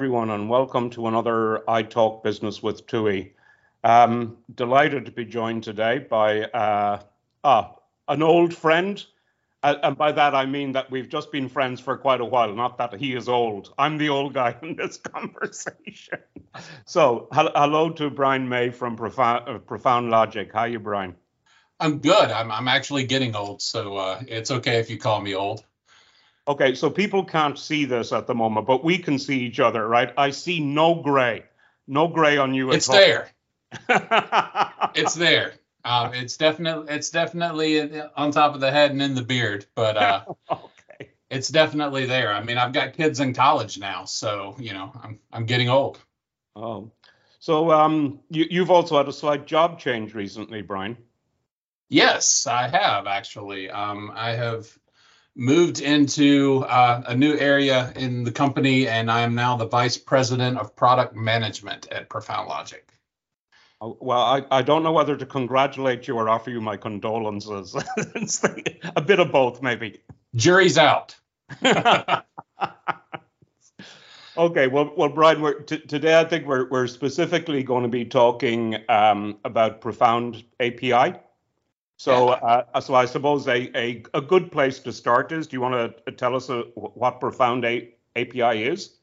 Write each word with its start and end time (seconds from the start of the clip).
everyone, 0.00 0.30
and 0.30 0.48
welcome 0.48 0.88
to 0.88 1.08
another 1.08 1.62
iTalk 1.68 2.22
Business 2.22 2.62
with 2.62 2.86
Tuohy. 2.86 3.32
Um, 3.84 4.38
delighted 4.54 5.04
to 5.04 5.12
be 5.12 5.26
joined 5.26 5.62
today 5.62 5.98
by 5.98 6.44
uh, 6.44 7.02
ah, 7.44 7.74
an 8.08 8.22
old 8.22 8.54
friend, 8.54 9.04
uh, 9.62 9.74
and 9.82 9.98
by 9.98 10.12
that 10.12 10.34
I 10.34 10.46
mean 10.46 10.72
that 10.72 10.90
we've 10.90 11.10
just 11.10 11.30
been 11.30 11.50
friends 11.50 11.80
for 11.80 11.98
quite 11.98 12.22
a 12.22 12.24
while, 12.24 12.54
not 12.54 12.78
that 12.78 12.94
he 12.94 13.14
is 13.14 13.28
old. 13.28 13.74
I'm 13.76 13.98
the 13.98 14.08
old 14.08 14.32
guy 14.32 14.56
in 14.62 14.74
this 14.74 14.96
conversation. 15.12 16.20
so, 16.86 17.28
hello 17.30 17.90
to 17.90 18.08
Brian 18.08 18.48
May 18.48 18.70
from 18.70 18.96
Profound, 18.96 19.50
uh, 19.50 19.58
Profound 19.58 20.08
Logic. 20.08 20.50
How 20.50 20.60
are 20.60 20.68
you, 20.68 20.78
Brian? 20.78 21.14
I'm 21.78 21.98
good. 21.98 22.30
I'm, 22.30 22.50
I'm 22.50 22.68
actually 22.68 23.04
getting 23.04 23.36
old, 23.36 23.60
so 23.60 23.98
uh, 23.98 24.22
it's 24.26 24.50
okay 24.50 24.78
if 24.78 24.88
you 24.88 24.96
call 24.96 25.20
me 25.20 25.34
old. 25.34 25.62
Okay, 26.48 26.74
so 26.74 26.90
people 26.90 27.24
can't 27.24 27.58
see 27.58 27.84
this 27.84 28.12
at 28.12 28.26
the 28.26 28.34
moment, 28.34 28.66
but 28.66 28.82
we 28.82 28.98
can 28.98 29.18
see 29.18 29.40
each 29.40 29.60
other, 29.60 29.86
right? 29.86 30.12
I 30.16 30.30
see 30.30 30.60
no 30.60 30.96
gray, 30.96 31.44
no 31.86 32.08
gray 32.08 32.38
on 32.38 32.54
you. 32.54 32.68
At 32.68 32.72
all 32.72 32.76
It's 32.76 32.88
there. 32.88 33.30
it's 34.94 35.14
there. 35.14 35.52
Um, 35.84 36.12
it's 36.14 36.36
definitely 36.36 36.92
it's 36.94 37.10
definitely 37.10 38.02
on 38.16 38.32
top 38.32 38.54
of 38.54 38.60
the 38.60 38.70
head 38.70 38.90
and 38.90 39.00
in 39.00 39.14
the 39.14 39.22
beard, 39.22 39.66
but 39.74 39.96
uh, 39.96 40.24
okay. 40.50 41.10
it's 41.30 41.48
definitely 41.48 42.06
there. 42.06 42.32
I 42.32 42.42
mean, 42.42 42.58
I've 42.58 42.72
got 42.72 42.94
kids 42.94 43.20
in 43.20 43.32
college 43.32 43.78
now, 43.78 44.04
so 44.04 44.56
you 44.58 44.72
know, 44.72 44.92
I'm 45.02 45.18
I'm 45.32 45.46
getting 45.46 45.68
old. 45.68 45.98
Oh, 46.54 46.90
so 47.38 47.70
um, 47.70 48.20
you 48.28 48.46
you've 48.50 48.70
also 48.70 48.98
had 48.98 49.08
a 49.08 49.12
slight 49.12 49.46
job 49.46 49.78
change 49.78 50.14
recently, 50.14 50.60
Brian. 50.62 50.98
Yes, 51.88 52.46
I 52.46 52.68
have 52.68 53.06
actually. 53.06 53.70
Um, 53.70 54.12
I 54.14 54.32
have 54.32 54.68
moved 55.36 55.80
into 55.80 56.64
uh, 56.68 57.02
a 57.06 57.16
new 57.16 57.36
area 57.36 57.92
in 57.96 58.24
the 58.24 58.32
company, 58.32 58.88
and 58.88 59.10
I 59.10 59.20
am 59.20 59.34
now 59.34 59.56
the 59.56 59.66
vice 59.66 59.96
president 59.96 60.58
of 60.58 60.74
product 60.76 61.14
management 61.14 61.88
at 61.90 62.08
Profound 62.08 62.48
Logic. 62.48 62.86
Oh, 63.80 63.96
well, 64.00 64.20
I, 64.20 64.44
I 64.50 64.62
don't 64.62 64.82
know 64.82 64.92
whether 64.92 65.16
to 65.16 65.24
congratulate 65.24 66.06
you 66.06 66.16
or 66.16 66.28
offer 66.28 66.50
you 66.50 66.60
my 66.60 66.76
condolences. 66.76 67.74
a 68.96 69.00
bit 69.00 69.20
of 69.20 69.32
both, 69.32 69.62
maybe. 69.62 70.02
Jury's 70.34 70.76
out. 70.76 71.16
okay, 74.36 74.66
well, 74.66 74.92
well, 74.96 75.08
Brian, 75.08 75.40
we're, 75.40 75.60
t- 75.62 75.78
today 75.78 76.20
I 76.20 76.24
think 76.24 76.46
we're, 76.46 76.68
we're 76.68 76.86
specifically 76.86 77.62
going 77.62 77.84
to 77.84 77.88
be 77.88 78.04
talking 78.04 78.76
um, 78.90 79.38
about 79.44 79.80
Profound 79.80 80.44
API. 80.60 81.14
So, 82.00 82.30
uh, 82.30 82.80
so 82.80 82.94
I 82.94 83.04
suppose 83.04 83.46
a, 83.46 83.78
a, 83.78 84.02
a 84.14 84.22
good 84.22 84.50
place 84.50 84.78
to 84.78 84.90
start 84.90 85.32
is, 85.32 85.46
do 85.46 85.56
you 85.56 85.60
want 85.60 86.06
to 86.06 86.12
tell 86.12 86.34
us 86.34 86.48
a, 86.48 86.60
uh, 86.60 86.62
what 86.72 87.20
Profound 87.20 87.62
a, 87.66 87.90
API 88.16 88.64
is? 88.64 88.96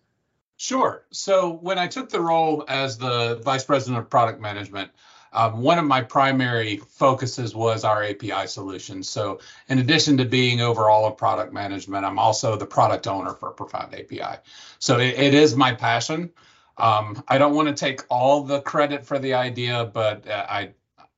Sure. 0.57 1.05
So 1.11 1.51
when 1.61 1.77
I 1.77 1.85
took 1.85 2.09
the 2.09 2.19
role 2.19 2.65
as 2.67 2.97
the 2.97 3.39
vice 3.45 3.63
president 3.63 3.99
of 3.99 4.09
product 4.09 4.41
management, 4.41 4.89
um, 5.31 5.61
one 5.61 5.77
of 5.77 5.85
my 5.85 6.01
primary 6.01 6.77
focuses 6.77 7.53
was 7.53 7.83
our 7.83 8.03
API 8.03 8.47
solution. 8.47 9.03
So 9.03 9.41
in 9.69 9.77
addition 9.77 10.17
to 10.17 10.25
being 10.25 10.61
overall 10.61 11.05
of 11.05 11.17
product 11.17 11.53
management, 11.53 12.03
I'm 12.03 12.17
also 12.17 12.55
the 12.55 12.65
product 12.65 13.05
owner 13.05 13.35
for 13.35 13.51
Profound 13.51 13.93
API. 13.93 14.39
So 14.79 14.97
it, 14.97 15.19
it 15.19 15.35
is 15.35 15.55
my 15.55 15.71
passion. 15.71 16.31
Um, 16.77 17.23
I 17.27 17.37
don't 17.37 17.53
want 17.53 17.67
to 17.67 17.75
take 17.75 18.01
all 18.09 18.41
the 18.41 18.59
credit 18.61 19.05
for 19.05 19.19
the 19.19 19.35
idea, 19.35 19.85
but 19.85 20.27
uh, 20.27 20.47
I 20.49 20.71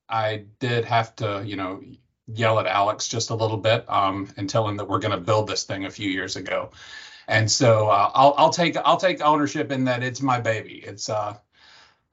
I 0.09 0.45
did 0.59 0.85
have 0.85 1.15
to, 1.17 1.43
you 1.45 1.55
know, 1.55 1.81
yell 2.33 2.59
at 2.59 2.65
Alex 2.65 3.07
just 3.07 3.29
a 3.29 3.35
little 3.35 3.57
bit 3.57 3.85
um, 3.89 4.29
and 4.37 4.49
tell 4.49 4.67
him 4.67 4.77
that 4.77 4.87
we're 4.87 4.99
going 4.99 5.17
to 5.17 5.23
build 5.23 5.47
this 5.47 5.63
thing 5.63 5.85
a 5.85 5.89
few 5.89 6.09
years 6.09 6.35
ago. 6.35 6.71
And 7.27 7.49
so 7.49 7.89
uh, 7.89 8.11
I'll, 8.13 8.33
I'll 8.37 8.49
take 8.49 8.75
I'll 8.77 8.97
take 8.97 9.21
ownership 9.21 9.71
in 9.71 9.85
that 9.85 10.01
it's 10.01 10.21
my 10.21 10.39
baby. 10.39 10.83
It's 10.83 11.09
uh, 11.09 11.37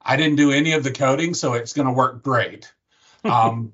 I 0.01 0.15
didn't 0.15 0.35
do 0.35 0.51
any 0.51 0.73
of 0.73 0.83
the 0.83 0.91
coding, 0.91 1.33
so 1.33 1.53
it's 1.53 1.73
going 1.73 1.87
to 1.87 1.93
work 1.93 2.23
great. 2.23 2.71
Um, 3.25 3.73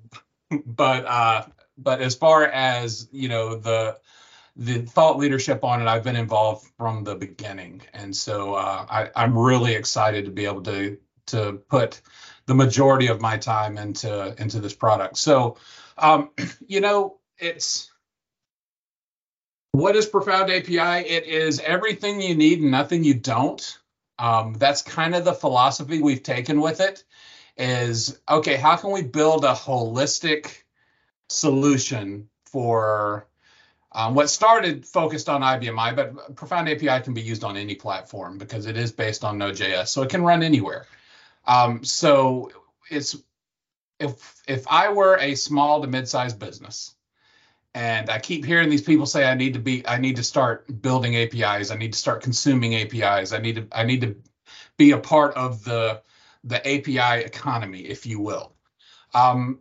but 0.65 1.05
uh, 1.05 1.45
but 1.77 2.01
as 2.01 2.15
far 2.15 2.45
as 2.45 3.07
you 3.11 3.27
know 3.27 3.55
the 3.55 3.99
the 4.55 4.81
thought 4.81 5.17
leadership 5.17 5.63
on 5.63 5.81
it, 5.81 5.87
I've 5.87 6.03
been 6.03 6.15
involved 6.15 6.65
from 6.77 7.03
the 7.03 7.13
beginning, 7.13 7.81
and 7.93 8.15
so 8.15 8.55
uh, 8.55 8.85
I, 8.89 9.09
I'm 9.15 9.37
really 9.37 9.75
excited 9.75 10.25
to 10.25 10.31
be 10.31 10.45
able 10.45 10.63
to 10.63 10.97
to 11.27 11.61
put 11.69 12.01
the 12.45 12.55
majority 12.55 13.07
of 13.07 13.21
my 13.21 13.37
time 13.37 13.77
into 13.77 14.35
into 14.41 14.59
this 14.59 14.73
product. 14.73 15.17
So, 15.17 15.57
um, 15.97 16.31
you 16.67 16.81
know, 16.81 17.19
it's 17.37 17.91
what 19.71 19.95
is 19.95 20.05
Profound 20.05 20.51
API? 20.51 21.07
It 21.07 21.25
is 21.25 21.59
everything 21.59 22.21
you 22.21 22.35
need 22.35 22.61
and 22.61 22.71
nothing 22.71 23.03
you 23.03 23.15
don't. 23.15 23.79
Um, 24.19 24.53
that's 24.53 24.83
kind 24.83 25.15
of 25.15 25.25
the 25.25 25.33
philosophy 25.33 26.01
we've 26.01 26.23
taken 26.23 26.61
with 26.61 26.79
it. 26.79 27.03
Is 27.57 28.19
okay. 28.29 28.55
How 28.55 28.75
can 28.75 28.91
we 28.91 29.03
build 29.03 29.45
a 29.45 29.53
holistic 29.53 30.63
solution 31.29 32.29
for 32.45 33.27
um, 33.91 34.15
what 34.15 34.29
started 34.29 34.85
focused 34.85 35.29
on 35.29 35.41
IBM 35.41 35.77
i, 35.77 35.93
but 35.93 36.35
Profound 36.35 36.67
API 36.67 37.03
can 37.03 37.13
be 37.13 37.21
used 37.21 37.43
on 37.43 37.57
any 37.57 37.75
platform 37.75 38.37
because 38.37 38.65
it 38.65 38.75
is 38.75 38.91
based 38.91 39.23
on 39.23 39.37
Node.js, 39.37 39.87
so 39.87 40.01
it 40.01 40.09
can 40.09 40.23
run 40.23 40.41
anywhere. 40.41 40.87
Um, 41.45 41.83
so 41.83 42.51
it's 42.89 43.15
if 43.99 44.41
if 44.47 44.67
I 44.67 44.91
were 44.91 45.17
a 45.17 45.35
small 45.35 45.81
to 45.81 45.87
mid-sized 45.87 46.39
business, 46.39 46.95
and 47.73 48.09
I 48.09 48.19
keep 48.19 48.45
hearing 48.45 48.69
these 48.69 48.81
people 48.81 49.05
say 49.05 49.25
I 49.25 49.35
need 49.35 49.53
to 49.53 49.59
be 49.59 49.87
I 49.87 49.97
need 49.97 50.17
to 50.17 50.23
start 50.23 50.81
building 50.81 51.15
APIs, 51.15 51.71
I 51.71 51.75
need 51.75 51.93
to 51.93 51.99
start 51.99 52.23
consuming 52.23 52.75
APIs, 52.75 53.33
I 53.33 53.39
need 53.39 53.55
to 53.55 53.67
I 53.71 53.83
need 53.83 54.01
to 54.01 54.15
be 54.77 54.91
a 54.91 54.97
part 54.97 55.35
of 55.35 55.63
the 55.63 56.01
the 56.43 56.59
API 56.59 57.23
economy, 57.23 57.81
if 57.81 58.05
you 58.05 58.19
will. 58.19 58.53
Um, 59.13 59.59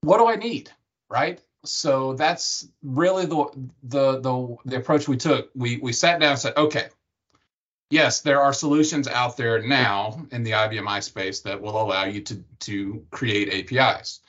what 0.00 0.18
do 0.18 0.26
I 0.26 0.36
need, 0.36 0.70
right? 1.08 1.40
So 1.64 2.14
that's 2.14 2.68
really 2.82 3.26
the 3.26 3.46
the 3.82 4.20
the 4.20 4.56
the 4.64 4.76
approach 4.76 5.08
we 5.08 5.16
took. 5.16 5.50
We 5.54 5.78
we 5.78 5.92
sat 5.92 6.20
down 6.20 6.32
and 6.32 6.38
said, 6.38 6.56
okay, 6.56 6.88
yes, 7.90 8.20
there 8.20 8.40
are 8.40 8.52
solutions 8.52 9.08
out 9.08 9.36
there 9.36 9.62
now 9.62 10.26
in 10.30 10.42
the 10.42 10.52
IBM 10.52 10.86
i 10.88 11.00
space 11.00 11.40
that 11.40 11.60
will 11.60 11.80
allow 11.80 12.04
you 12.04 12.20
to, 12.22 12.44
to 12.60 13.04
create 13.10 13.72
APIs. 13.72 14.20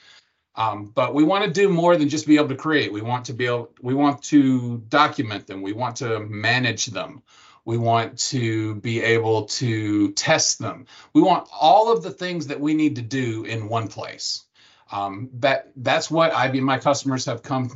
Um, 0.55 0.85
but 0.85 1.13
we 1.13 1.23
want 1.23 1.45
to 1.45 1.51
do 1.51 1.69
more 1.69 1.95
than 1.97 2.09
just 2.09 2.25
be 2.25 2.37
able 2.37 2.49
to 2.49 2.55
create. 2.55 2.91
We 2.91 3.01
want 3.01 3.25
to 3.25 3.33
be 3.33 3.45
able, 3.45 3.71
we 3.81 3.93
want 3.93 4.23
to 4.23 4.79
document 4.89 5.45
them. 5.45 5.61
We 5.61 5.73
want 5.73 5.97
to 5.97 6.19
manage 6.19 6.87
them. 6.87 7.21
We 7.63 7.77
want 7.77 8.17
to 8.29 8.75
be 8.75 9.03
able 9.03 9.45
to 9.45 10.13
test 10.13 10.57
them. 10.57 10.87
We 11.13 11.21
want 11.21 11.47
all 11.51 11.91
of 11.91 12.01
the 12.01 12.11
things 12.11 12.47
that 12.47 12.59
we 12.59 12.73
need 12.73 12.95
to 12.95 13.01
do 13.01 13.43
in 13.43 13.69
one 13.69 13.87
place. 13.87 14.45
Um, 14.91 15.29
that 15.33 15.71
that's 15.75 16.09
what 16.09 16.31
IBM 16.31 16.61
my 16.61 16.79
customers 16.79 17.25
have 17.25 17.43
come. 17.43 17.69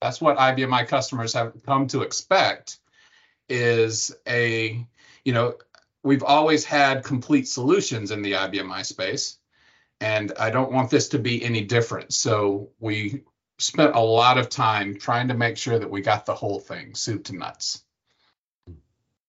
That's 0.00 0.20
what 0.20 0.36
IBM 0.36 0.68
IBMI 0.68 0.88
customers 0.88 1.32
have 1.32 1.54
come 1.64 1.86
to 1.88 2.02
expect 2.02 2.78
is 3.48 4.14
a, 4.26 4.86
you 5.24 5.32
know, 5.32 5.54
we've 6.02 6.22
always 6.22 6.64
had 6.64 7.04
complete 7.04 7.48
solutions 7.48 8.10
in 8.10 8.22
the 8.22 8.32
IBM 8.32 8.70
i 8.70 8.82
space, 8.82 9.38
and 10.00 10.32
I 10.38 10.50
don't 10.50 10.72
want 10.72 10.90
this 10.90 11.08
to 11.08 11.18
be 11.18 11.44
any 11.44 11.62
different. 11.62 12.14
So 12.14 12.70
we 12.78 13.24
spent 13.58 13.94
a 13.94 14.00
lot 14.00 14.38
of 14.38 14.48
time 14.48 14.98
trying 14.98 15.28
to 15.28 15.34
make 15.34 15.56
sure 15.56 15.78
that 15.78 15.90
we 15.90 16.00
got 16.00 16.26
the 16.26 16.34
whole 16.34 16.60
thing, 16.60 16.94
soup 16.94 17.24
to 17.24 17.36
nuts. 17.36 17.82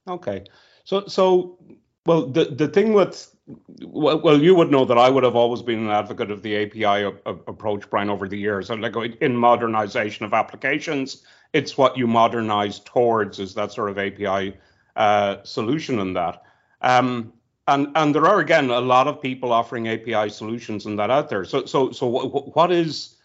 Okay, 0.07 0.45
so 0.83 1.07
so 1.07 1.57
well, 2.05 2.27
the 2.27 2.45
the 2.45 2.67
thing 2.67 2.93
with 2.93 3.35
well, 3.81 4.19
well, 4.21 4.41
you 4.41 4.53
would 4.55 4.69
know 4.69 4.85
that 4.85 4.97
I 4.97 5.09
would 5.09 5.23
have 5.23 5.35
always 5.35 5.61
been 5.61 5.79
an 5.79 5.89
advocate 5.89 6.29
of 6.29 6.41
the 6.41 6.55
API 6.55 6.83
a, 6.83 7.09
a, 7.25 7.33
approach, 7.47 7.89
Brian, 7.89 8.09
over 8.09 8.27
the 8.27 8.37
years. 8.37 8.69
And 8.69 8.81
like 8.81 8.95
in 9.21 9.35
modernization 9.35 10.25
of 10.25 10.33
applications, 10.33 11.23
it's 11.53 11.77
what 11.77 11.97
you 11.97 12.05
modernize 12.05 12.79
towards 12.79 13.39
is 13.39 13.55
that 13.55 13.71
sort 13.71 13.89
of 13.89 13.97
API 13.97 14.55
uh, 14.95 15.37
solution 15.43 15.99
in 15.99 16.13
that. 16.13 16.43
Um, 16.81 17.33
and 17.67 17.87
and 17.95 18.15
there 18.15 18.25
are 18.25 18.39
again 18.39 18.69
a 18.69 18.81
lot 18.81 19.07
of 19.07 19.21
people 19.21 19.51
offering 19.51 19.87
API 19.87 20.29
solutions 20.29 20.85
in 20.85 20.95
that 20.95 21.11
out 21.11 21.29
there. 21.29 21.45
So 21.45 21.65
so 21.65 21.91
so 21.91 22.07
what, 22.07 22.55
what 22.55 22.71
is 22.71 23.17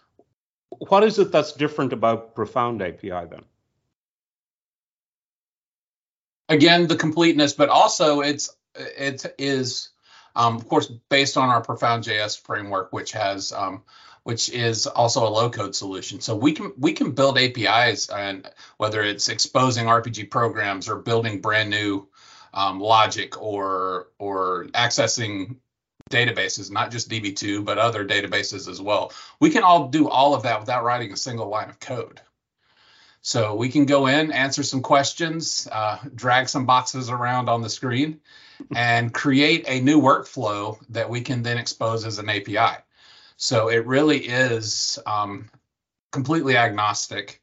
what 0.71 1.03
is 1.05 1.19
it 1.19 1.33
that's 1.33 1.53
different 1.53 1.93
about 1.93 2.35
Profound 2.35 2.83
API 2.83 3.09
then? 3.09 3.45
Again, 6.49 6.87
the 6.87 6.97
completeness, 6.97 7.55
but 7.55 7.71
also 7.71 8.21
it's 8.21 8.55
it 8.75 9.25
is 9.39 9.91
um, 10.37 10.57
of 10.57 10.69
course 10.69 10.87
based 11.09 11.37
on 11.37 11.49
our 11.49 11.61
Profound 11.61 12.05
JS 12.05 12.41
framework, 12.41 12.93
which 12.93 13.13
has 13.13 13.53
um, 13.53 13.83
which 14.25 14.49
is 14.51 14.87
also 14.87 15.27
a 15.27 15.29
low 15.29 15.51
code 15.51 15.77
solution. 15.77 16.21
So 16.21 16.35
we 16.35 16.53
can 16.53 16.73
we 16.79 16.93
can 16.93 17.13
build 17.13 17.39
APIs 17.39 18.09
and 18.09 18.51
whether 18.79 19.03
it's 19.03 19.29
exposing 19.29 19.87
RPG 19.87 20.31
programs 20.31 20.89
or 20.89 20.97
building 20.97 21.41
brand 21.41 21.71
new 21.71 22.09
um, 22.53 22.81
logic 22.81 23.41
or 23.41 24.09
or 24.19 24.67
accessing 24.75 25.57
databases, 26.11 26.71
not 26.71 26.91
just 26.91 27.11
DB2 27.11 27.65
but 27.65 27.79
other 27.79 28.05
databases 28.05 28.69
as 28.69 28.81
well. 28.81 29.13
We 29.41 29.51
can 29.51 29.63
all 29.63 29.89
do 29.89 30.09
all 30.09 30.35
of 30.35 30.43
that 30.43 30.61
without 30.61 30.85
writing 30.85 31.13
a 31.13 31.17
single 31.17 31.49
line 31.49 31.69
of 31.69 31.79
code. 31.79 32.21
So 33.27 33.55
we 33.55 33.71
can 33.71 33.87
go 33.87 34.07
in, 34.07 34.33
answer 34.33 34.63
some 34.63 34.83
questions, 34.83 35.67
uh, 35.73 35.97
drag 36.15 36.47
some 36.47 36.67
boxes 36.67 37.09
around 37.09 37.49
on 37.49 37.63
the 37.63 37.71
screen, 37.71 38.21
and 38.77 39.15
create 39.15 39.65
a 39.67 39.81
new 39.81 39.99
workflow 39.99 40.79
that 40.91 41.09
we 41.09 41.23
can 41.23 41.43
then 41.43 41.57
expose 41.57 42.05
as 42.05 42.19
an 42.19 42.29
API. 42.29 42.83
So 43.39 43.69
it 43.69 43.87
really 43.87 44.19
is 44.19 44.99
um, 45.07 45.49
completely 46.13 46.59
agnostic. 46.59 47.41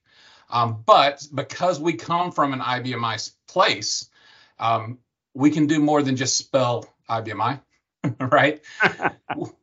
Um, 0.52 0.84
but 0.86 1.28
because 1.34 1.80
we 1.80 1.94
come 1.94 2.32
from 2.32 2.54
an 2.54 2.60
IBM 2.60 3.04
i 3.04 3.18
place, 3.52 4.08
um, 4.60 5.00
we 5.34 5.50
can 5.50 5.66
do 5.66 5.80
more 5.80 6.04
than 6.04 6.16
just 6.16 6.38
spell 6.38 6.86
IBM 7.10 7.42
i, 7.42 7.60
right? 8.24 8.62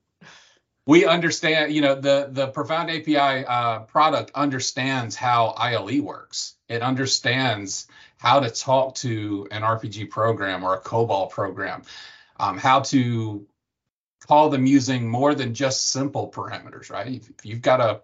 we 0.89 1.05
understand, 1.05 1.71
you 1.75 1.83
know, 1.83 1.95
the 1.95 2.31
the 2.33 2.47
Profound 2.47 2.91
API 2.91 3.45
uh, 3.45 3.81
product 3.81 4.31
understands 4.35 5.15
how 5.15 5.49
ILE 5.49 6.01
works. 6.01 6.55
It 6.67 6.81
understands 6.81 7.89
how 8.17 8.41
to 8.41 8.49
talk 8.49 8.95
to 8.97 9.47
an 9.51 9.61
RPG 9.61 10.09
program 10.09 10.65
or 10.65 10.77
a 10.77 10.81
COBOL 10.81 11.29
program, 11.29 11.83
um, 12.41 12.57
how 12.57 12.81
to 12.81 13.47
call 14.27 14.49
them 14.49 14.65
using 14.65 15.07
more 15.07 15.35
than 15.35 15.53
just 15.53 15.91
simple 15.91 16.31
parameters, 16.31 16.91
right? 16.91 17.07
If, 17.07 17.29
if 17.29 17.45
you've 17.45 17.63
got 17.63 17.83
a 17.83 18.01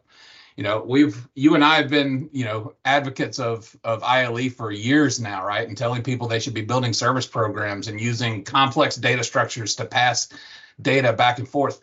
you 0.55 0.63
know 0.63 0.85
we've 0.87 1.27
you 1.35 1.57
and 1.57 1.65
i 1.65 1.77
have 1.77 1.91
been 1.91 2.31
you 2.33 2.45
know 2.45 2.75
advocates 2.85 3.41
of 3.41 3.75
of 3.83 4.05
ile 4.05 4.49
for 4.51 4.71
years 4.71 5.19
now 5.19 5.45
right 5.45 5.67
and 5.67 5.77
telling 5.77 6.01
people 6.05 6.29
they 6.29 6.39
should 6.39 6.55
be 6.55 6.63
building 6.63 6.93
service 6.93 7.27
programs 7.27 7.89
and 7.89 8.01
using 8.01 8.45
complex 8.45 8.95
data 8.95 9.25
structures 9.25 9.75
to 9.75 9.85
pass 9.85 10.29
data 10.81 11.13
back 11.13 11.41
and 11.41 11.49
forth 11.49 11.81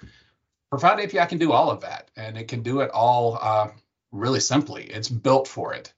profound 0.71 0.99
api 0.99 1.25
can 1.27 1.37
do 1.37 1.51
all 1.51 1.69
of 1.69 1.81
that 1.81 2.09
and 2.15 2.37
it 2.37 2.47
can 2.47 2.63
do 2.63 2.81
it 2.81 2.89
all 2.91 3.37
uh, 3.39 3.67
really 4.11 4.39
simply 4.39 4.83
it's 4.85 5.09
built 5.09 5.47
for 5.47 5.73
it 5.73 5.93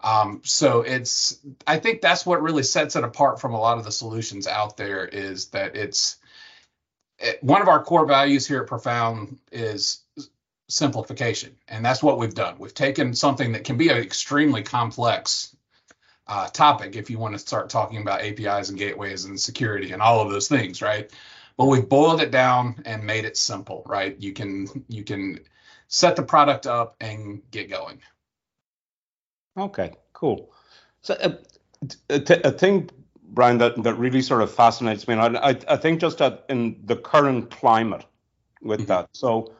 um, 0.00 0.40
so 0.44 0.80
it's 0.82 1.38
i 1.66 1.78
think 1.78 2.00
that's 2.00 2.26
what 2.26 2.42
really 2.42 2.64
sets 2.64 2.96
it 2.96 3.04
apart 3.04 3.40
from 3.40 3.54
a 3.54 3.60
lot 3.60 3.78
of 3.78 3.84
the 3.84 3.92
solutions 3.92 4.46
out 4.48 4.76
there 4.76 5.04
is 5.04 5.48
that 5.48 5.76
it's 5.76 6.16
it, 7.18 7.42
one 7.42 7.62
of 7.62 7.68
our 7.68 7.82
core 7.82 8.06
values 8.06 8.46
here 8.46 8.62
at 8.62 8.66
profound 8.66 9.38
is 9.52 10.02
simplification. 10.68 11.56
And 11.68 11.84
that's 11.84 12.02
what 12.02 12.18
we've 12.18 12.34
done. 12.34 12.56
We've 12.58 12.74
taken 12.74 13.14
something 13.14 13.52
that 13.52 13.64
can 13.64 13.76
be 13.76 13.88
an 13.88 13.98
extremely 13.98 14.62
complex 14.62 15.54
uh, 16.26 16.48
topic 16.48 16.96
if 16.96 17.10
you 17.10 17.18
want 17.18 17.34
to 17.34 17.38
start 17.38 17.68
talking 17.68 18.00
about 18.00 18.22
APIs 18.22 18.70
and 18.70 18.78
gateways 18.78 19.24
and 19.26 19.38
security 19.38 19.92
and 19.92 20.00
all 20.00 20.20
of 20.20 20.30
those 20.30 20.48
things, 20.48 20.80
right? 20.80 21.10
But 21.56 21.66
we've 21.66 21.88
boiled 21.88 22.20
it 22.20 22.30
down 22.30 22.82
and 22.84 23.04
made 23.04 23.24
it 23.24 23.36
simple, 23.36 23.84
right? 23.86 24.16
You 24.20 24.32
can 24.32 24.84
you 24.88 25.04
can 25.04 25.40
set 25.88 26.16
the 26.16 26.22
product 26.22 26.66
up 26.66 26.96
and 27.00 27.42
get 27.50 27.70
going. 27.70 28.00
Okay, 29.56 29.92
cool. 30.12 30.50
So 31.02 31.14
uh, 31.14 31.30
a, 32.10 32.50
thing, 32.50 32.90
Brian, 33.22 33.58
that, 33.58 33.80
that 33.84 33.94
really 33.94 34.22
sort 34.22 34.42
of 34.42 34.52
fascinates 34.52 35.06
me, 35.06 35.14
and 35.14 35.36
I, 35.36 35.50
I, 35.50 35.58
I 35.68 35.76
think 35.76 36.00
just 36.00 36.18
that 36.18 36.44
in 36.48 36.80
the 36.84 36.96
current 36.96 37.50
climate 37.50 38.04
with 38.62 38.80
mm-hmm. 38.80 38.88
that. 38.88 39.10
So 39.12 39.54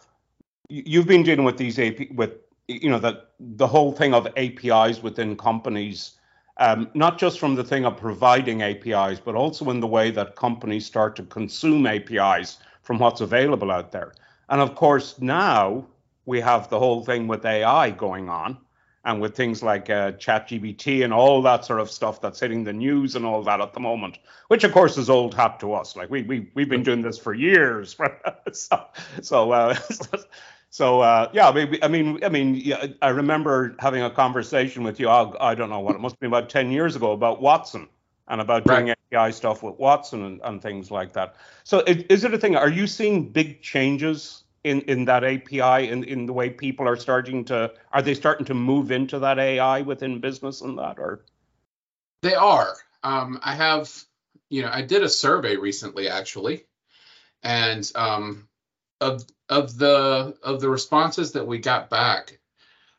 you've 0.69 1.07
been 1.07 1.23
dealing 1.23 1.45
with 1.45 1.59
these 1.59 1.79
AP 1.79 2.11
with 2.13 2.33
you 2.67 2.91
know 2.91 2.99
that 2.99 3.31
the 3.39 3.67
whole 3.67 3.93
thing 3.93 4.15
of 4.15 4.27
APIs 4.37 5.03
within 5.03 5.37
companies, 5.37 6.13
um, 6.59 6.89
not 6.95 7.19
just 7.19 7.39
from 7.39 7.55
the 7.55 7.65
thing 7.65 7.85
of 7.85 7.97
providing 7.97 8.63
APIs, 8.63 9.21
but 9.21 9.35
also 9.35 9.71
in 9.71 9.81
the 9.81 9.87
way 9.87 10.11
that 10.11 10.37
companies 10.37 10.87
start 10.87 11.17
to 11.17 11.23
consume 11.25 11.87
APIs 11.87 12.59
from 12.83 12.99
what's 12.99 13.21
available 13.21 13.71
out 13.71 13.93
there. 13.93 14.13
And 14.49 14.61
of 14.61 14.75
course, 14.75 15.21
now 15.21 15.87
we 16.27 16.41
have 16.41 16.69
the 16.69 16.79
whole 16.79 17.05
thing 17.05 17.27
with 17.27 17.45
AI 17.45 17.91
going 17.91 18.29
on, 18.29 18.59
and 19.05 19.21
with 19.21 19.37
things 19.37 19.63
like 19.63 19.91
uh, 19.91 20.13
ChatGPT 20.13 21.05
and 21.05 21.13
all 21.13 21.43
that 21.43 21.65
sort 21.65 21.81
of 21.81 21.91
stuff 21.91 22.21
that's 22.21 22.41
hitting 22.41 22.65
the 22.65 22.73
news 22.73 23.17
and 23.17 23.27
all 23.27 23.43
that 23.43 23.61
at 23.61 23.73
the 23.73 23.81
moment, 23.81 24.19
which 24.49 24.65
of 24.65 24.73
course 24.73 24.97
is 24.97 25.11
old 25.11 25.35
hat 25.35 25.61
to 25.61 25.75
us. 25.75 25.95
Like 25.95 26.11
we 26.11 26.23
we 26.23 26.51
we've 26.55 26.69
been 26.69 26.83
doing 26.83 27.03
this 27.03 27.19
for 27.19 27.35
years, 27.35 27.97
so 28.53 28.87
so 29.21 29.53
uh, 29.53 29.77
So 30.75 31.03
uh, 31.03 31.31
yeah, 31.33 31.49
I 31.49 31.53
mean, 31.53 31.79
I 31.83 31.87
mean, 31.87 32.25
I 32.25 32.29
mean, 32.29 32.57
yeah, 32.57 32.89
I 33.01 33.11
remember 33.11 33.77
having 33.79 34.03
a 34.03 34.11
conversation 34.11 34.83
with 34.83 34.99
you. 34.99 35.09
I, 35.09 35.53
I 35.53 35.55
don't 35.55 35.71
know 35.71 35.79
what 35.79 35.95
it 35.95 36.01
must 36.01 36.19
be 36.19 36.27
about 36.27 36.49
ten 36.49 36.73
years 36.73 36.97
ago 36.97 37.13
about 37.13 37.41
Watson 37.41 37.87
and 38.27 38.41
about 38.41 38.67
right. 38.67 38.85
doing 38.85 38.97
API 39.13 39.31
stuff 39.31 39.63
with 39.63 39.79
Watson 39.79 40.25
and, 40.25 40.41
and 40.43 40.61
things 40.61 40.91
like 40.91 41.13
that. 41.13 41.37
So 41.63 41.79
it, 41.87 42.11
is 42.11 42.25
it 42.25 42.35
a 42.35 42.39
thing? 42.39 42.57
Are 42.57 42.69
you 42.69 42.89
seeing 42.89 43.29
big 43.29 43.63
changes 43.63 44.43
in, 44.65 44.81
in 44.81 45.05
that 45.05 45.23
API 45.23 45.91
in, 45.91 46.03
in 46.03 46.27
the 46.27 46.33
way 46.33 46.51
people 46.51 46.89
are 46.89 46.97
starting 46.97 47.45
to 47.45 47.73
are 47.93 48.03
they 48.03 48.15
starting 48.15 48.47
to 48.47 48.55
move 48.55 48.91
into 48.91 49.21
that 49.21 49.39
AI 49.39 49.83
within 49.83 50.19
business 50.19 50.61
and 50.61 50.77
that 50.79 50.99
or? 50.99 51.25
They 52.23 52.35
are. 52.35 52.75
Um, 53.05 53.39
I 53.45 53.55
have, 53.55 53.93
you 54.49 54.63
know, 54.63 54.71
I 54.73 54.83
did 54.83 55.05
a 55.05 55.09
survey 55.09 55.55
recently 55.55 56.09
actually, 56.09 56.65
and 57.45 57.89
um, 57.95 58.49
of 59.01 59.25
of 59.49 59.77
the 59.77 60.37
of 60.43 60.61
the 60.61 60.69
responses 60.69 61.33
that 61.33 61.47
we 61.47 61.59
got 61.59 61.91
back, 61.91 62.39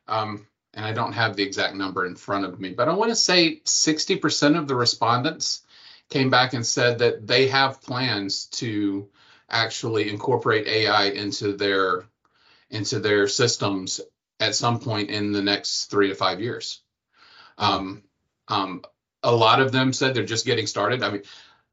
um, 0.07 0.47
and 0.73 0.85
I 0.85 0.93
don't 0.93 1.13
have 1.13 1.35
the 1.35 1.43
exact 1.43 1.75
number 1.75 2.05
in 2.05 2.15
front 2.15 2.45
of 2.45 2.59
me, 2.59 2.73
but 2.73 2.89
I 2.89 2.93
want 2.93 3.11
to 3.11 3.15
say 3.15 3.61
60% 3.65 4.57
of 4.57 4.67
the 4.67 4.75
respondents 4.75 5.61
came 6.09 6.29
back 6.29 6.53
and 6.53 6.65
said 6.65 6.99
that 6.99 7.25
they 7.25 7.47
have 7.47 7.81
plans 7.81 8.45
to 8.47 9.09
actually 9.49 10.09
incorporate 10.09 10.67
AI 10.67 11.05
into 11.05 11.53
their 11.53 12.05
into 12.69 12.99
their 12.99 13.27
systems 13.27 14.01
at 14.39 14.55
some 14.55 14.79
point 14.79 15.09
in 15.09 15.31
the 15.31 15.41
next 15.41 15.85
three 15.85 16.09
to 16.09 16.15
five 16.15 16.41
years. 16.41 16.81
Um, 17.57 18.03
um, 18.47 18.83
a 19.23 19.31
lot 19.31 19.61
of 19.61 19.71
them 19.71 19.93
said 19.93 20.13
they're 20.13 20.25
just 20.25 20.45
getting 20.45 20.67
started. 20.67 21.03
I 21.03 21.11
mean, 21.11 21.23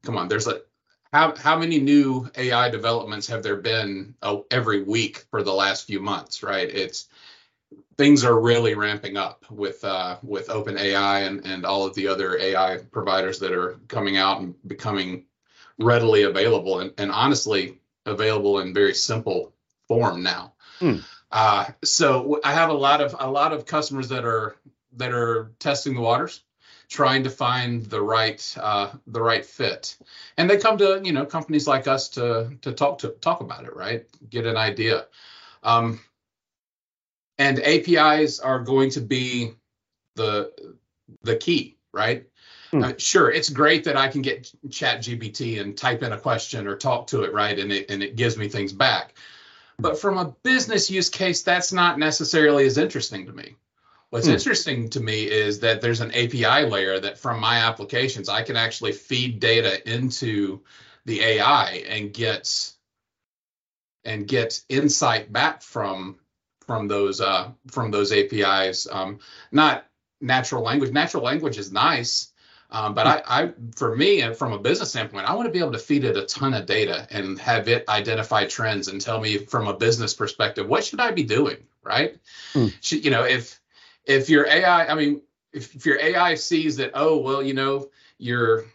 come 0.03 0.17
on, 0.17 0.27
there's 0.27 0.47
like 0.47 0.65
how 1.13 1.35
how 1.35 1.57
many 1.57 1.79
new 1.79 2.29
AI 2.35 2.69
developments 2.69 3.27
have 3.27 3.43
there 3.43 3.57
been 3.57 4.15
uh, 4.21 4.39
every 4.49 4.81
week 4.81 5.25
for 5.29 5.43
the 5.43 5.53
last 5.53 5.85
few 5.85 6.01
months? 6.01 6.41
Right, 6.41 6.67
it's 6.67 7.07
things 7.97 8.23
are 8.23 8.37
really 8.37 8.73
ramping 8.73 9.15
up 9.15 9.45
with 9.49 9.83
uh, 9.83 10.17
with 10.23 10.47
OpenAI 10.47 11.27
and 11.27 11.45
and 11.45 11.65
all 11.65 11.85
of 11.85 11.93
the 11.93 12.07
other 12.07 12.37
AI 12.37 12.79
providers 12.91 13.39
that 13.39 13.53
are 13.53 13.79
coming 13.87 14.17
out 14.17 14.41
and 14.41 14.55
becoming 14.67 15.25
readily 15.79 16.23
available 16.23 16.79
and, 16.79 16.93
and 16.97 17.11
honestly 17.11 17.79
available 18.05 18.59
in 18.59 18.73
very 18.73 18.93
simple 18.93 19.53
form 19.87 20.23
now. 20.23 20.53
Hmm. 20.79 20.97
Uh, 21.31 21.65
so 21.83 22.39
I 22.43 22.53
have 22.53 22.69
a 22.69 22.73
lot 22.73 23.01
of 23.01 23.15
a 23.19 23.29
lot 23.29 23.53
of 23.53 23.67
customers 23.67 24.09
that 24.09 24.25
are 24.25 24.55
that 24.97 25.11
are 25.11 25.51
testing 25.59 25.93
the 25.93 26.01
waters 26.01 26.41
trying 26.89 27.23
to 27.23 27.29
find 27.29 27.85
the 27.85 28.01
right 28.01 28.55
uh, 28.59 28.91
the 29.07 29.21
right 29.21 29.45
fit. 29.45 29.97
And 30.37 30.49
they 30.49 30.57
come 30.57 30.77
to 30.77 31.01
you 31.03 31.11
know 31.11 31.25
companies 31.25 31.67
like 31.67 31.87
us 31.87 32.09
to 32.09 32.51
to 32.61 32.71
talk 32.71 32.99
to 32.99 33.09
talk 33.09 33.41
about 33.41 33.65
it 33.65 33.75
right? 33.75 34.05
Get 34.29 34.45
an 34.45 34.57
idea. 34.57 35.05
Um, 35.63 35.99
and 37.37 37.59
apis 37.59 38.39
are 38.39 38.59
going 38.59 38.91
to 38.91 39.01
be 39.01 39.53
the 40.15 40.51
the 41.23 41.35
key 41.35 41.77
right? 41.93 42.25
Hmm. 42.71 42.83
uh, 42.83 42.93
sure 42.97 43.29
it's 43.29 43.49
great 43.49 43.83
that 43.83 43.97
i 43.97 44.07
can 44.07 44.23
get 44.23 44.51
ChatGPT 44.67 45.61
and 45.61 45.77
type 45.77 46.01
in 46.01 46.11
a 46.11 46.17
question 46.17 46.65
or 46.67 46.75
talk 46.75 47.07
to 47.07 47.21
it 47.23 47.33
right? 47.33 47.57
And 47.57 47.71
it 47.71 47.89
and 47.89 48.01
it 48.01 48.15
gives 48.15 48.37
me 48.37 48.49
things 48.49 48.73
back. 48.73 49.13
But 49.79 49.99
from 49.99 50.17
a 50.17 50.35
business 50.43 50.89
use 50.89 51.09
case 51.09 51.43
that's 51.43 51.71
not 51.73 51.99
necessarily 51.99 52.65
as 52.65 52.77
interesting 52.77 53.25
to 53.25 53.33
me 53.33 53.55
What's 54.13 54.27
hmm. 54.27 54.33
interesting 54.33 54.89
to 54.89 54.99
me 54.99 55.23
is 55.23 55.61
that 55.61 55.81
there's 55.81 55.99
an 55.99 56.11
API 56.11 56.69
layer 56.69 56.99
that 56.99 57.17
from 57.17 57.39
my 57.39 57.57
applications, 57.57 58.29
I 58.29 58.43
can 58.43 58.55
actually 58.55 58.91
feed 58.91 59.39
data 59.39 59.91
into 59.91 60.61
the 61.05 61.19
AI 61.19 61.83
and 61.89 62.13
get 62.13 62.73
and 64.05 64.27
get 64.27 64.61
insight 64.69 65.33
back 65.33 65.63
from 65.63 66.19
from 66.67 66.87
those 66.87 67.21
uh, 67.21 67.53
from 67.71 67.89
those 67.89 68.11
APIs. 68.11 68.85
Um, 68.85 69.17
not 69.51 69.87
natural 70.21 70.61
language. 70.61 70.91
Natural 70.91 71.23
language 71.23 71.57
is 71.57 71.71
nice, 71.71 72.33
um, 72.69 72.93
but 72.93 73.07
I, 73.07 73.23
I, 73.25 73.53
for 73.75 73.95
me 73.95 74.21
and 74.21 74.35
from 74.35 74.53
a 74.53 74.59
business 74.59 74.91
standpoint, 74.91 75.27
I 75.27 75.33
want 75.33 75.47
to 75.47 75.51
be 75.51 75.57
able 75.57 75.71
to 75.71 75.79
feed 75.79 76.03
it 76.03 76.17
a 76.17 76.25
ton 76.27 76.53
of 76.53 76.67
data 76.67 77.07
and 77.09 77.39
have 77.39 77.67
it 77.67 77.89
identify 77.89 78.45
trends 78.45 78.89
and 78.89 79.01
tell 79.01 79.19
me 79.19 79.39
from 79.39 79.67
a 79.67 79.73
business 79.73 80.13
perspective 80.13 80.67
what 80.67 80.83
should 80.83 80.99
I 80.99 81.09
be 81.09 81.23
doing, 81.23 81.57
right? 81.81 82.19
Mm. 82.53 82.71
Should, 82.79 83.03
you 83.03 83.09
know, 83.09 83.23
if 83.23 83.59
if 84.05 84.29
your 84.29 84.45
AI, 84.47 84.87
I 84.87 84.95
mean, 84.95 85.21
if, 85.51 85.75
if 85.75 85.85
your 85.85 85.99
AI 85.99 86.35
sees 86.35 86.75
that, 86.77 86.91
oh, 86.93 87.17
well, 87.17 87.43
you 87.43 87.53
know, 87.53 87.89
your 88.17 88.65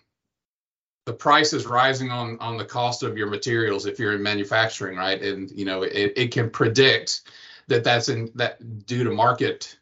the 1.07 1.13
price 1.13 1.55
is 1.55 1.67
rising 1.67 2.11
on 2.11 2.39
on 2.39 2.59
the 2.59 2.65
cost 2.65 3.03
of 3.03 3.17
your 3.17 3.29
materials 3.29 3.87
if 3.87 3.99
you're 3.99 4.15
in 4.15 4.23
manufacturing, 4.23 4.97
right? 4.97 5.23
And 5.23 5.51
you 5.51 5.65
know, 5.65 5.83
it, 5.83 6.13
it 6.17 6.33
can 6.33 6.51
predict 6.51 7.23
that 7.69 7.85
that's 7.85 8.09
in 8.09 8.31
that 8.35 8.87
due 8.87 9.05
to 9.05 9.11
market 9.11 9.79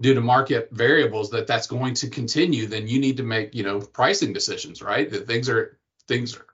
due 0.00 0.14
to 0.14 0.20
market 0.20 0.68
variables 0.72 1.30
that 1.30 1.46
that's 1.46 1.66
going 1.66 1.94
to 1.94 2.08
continue 2.08 2.66
then 2.66 2.86
you 2.86 2.98
need 2.98 3.16
to 3.16 3.22
make 3.22 3.54
you 3.54 3.62
know 3.62 3.80
pricing 3.80 4.32
decisions 4.32 4.82
right 4.82 5.10
that 5.10 5.26
things 5.26 5.48
are 5.48 5.78
things 6.08 6.36
are 6.36 6.46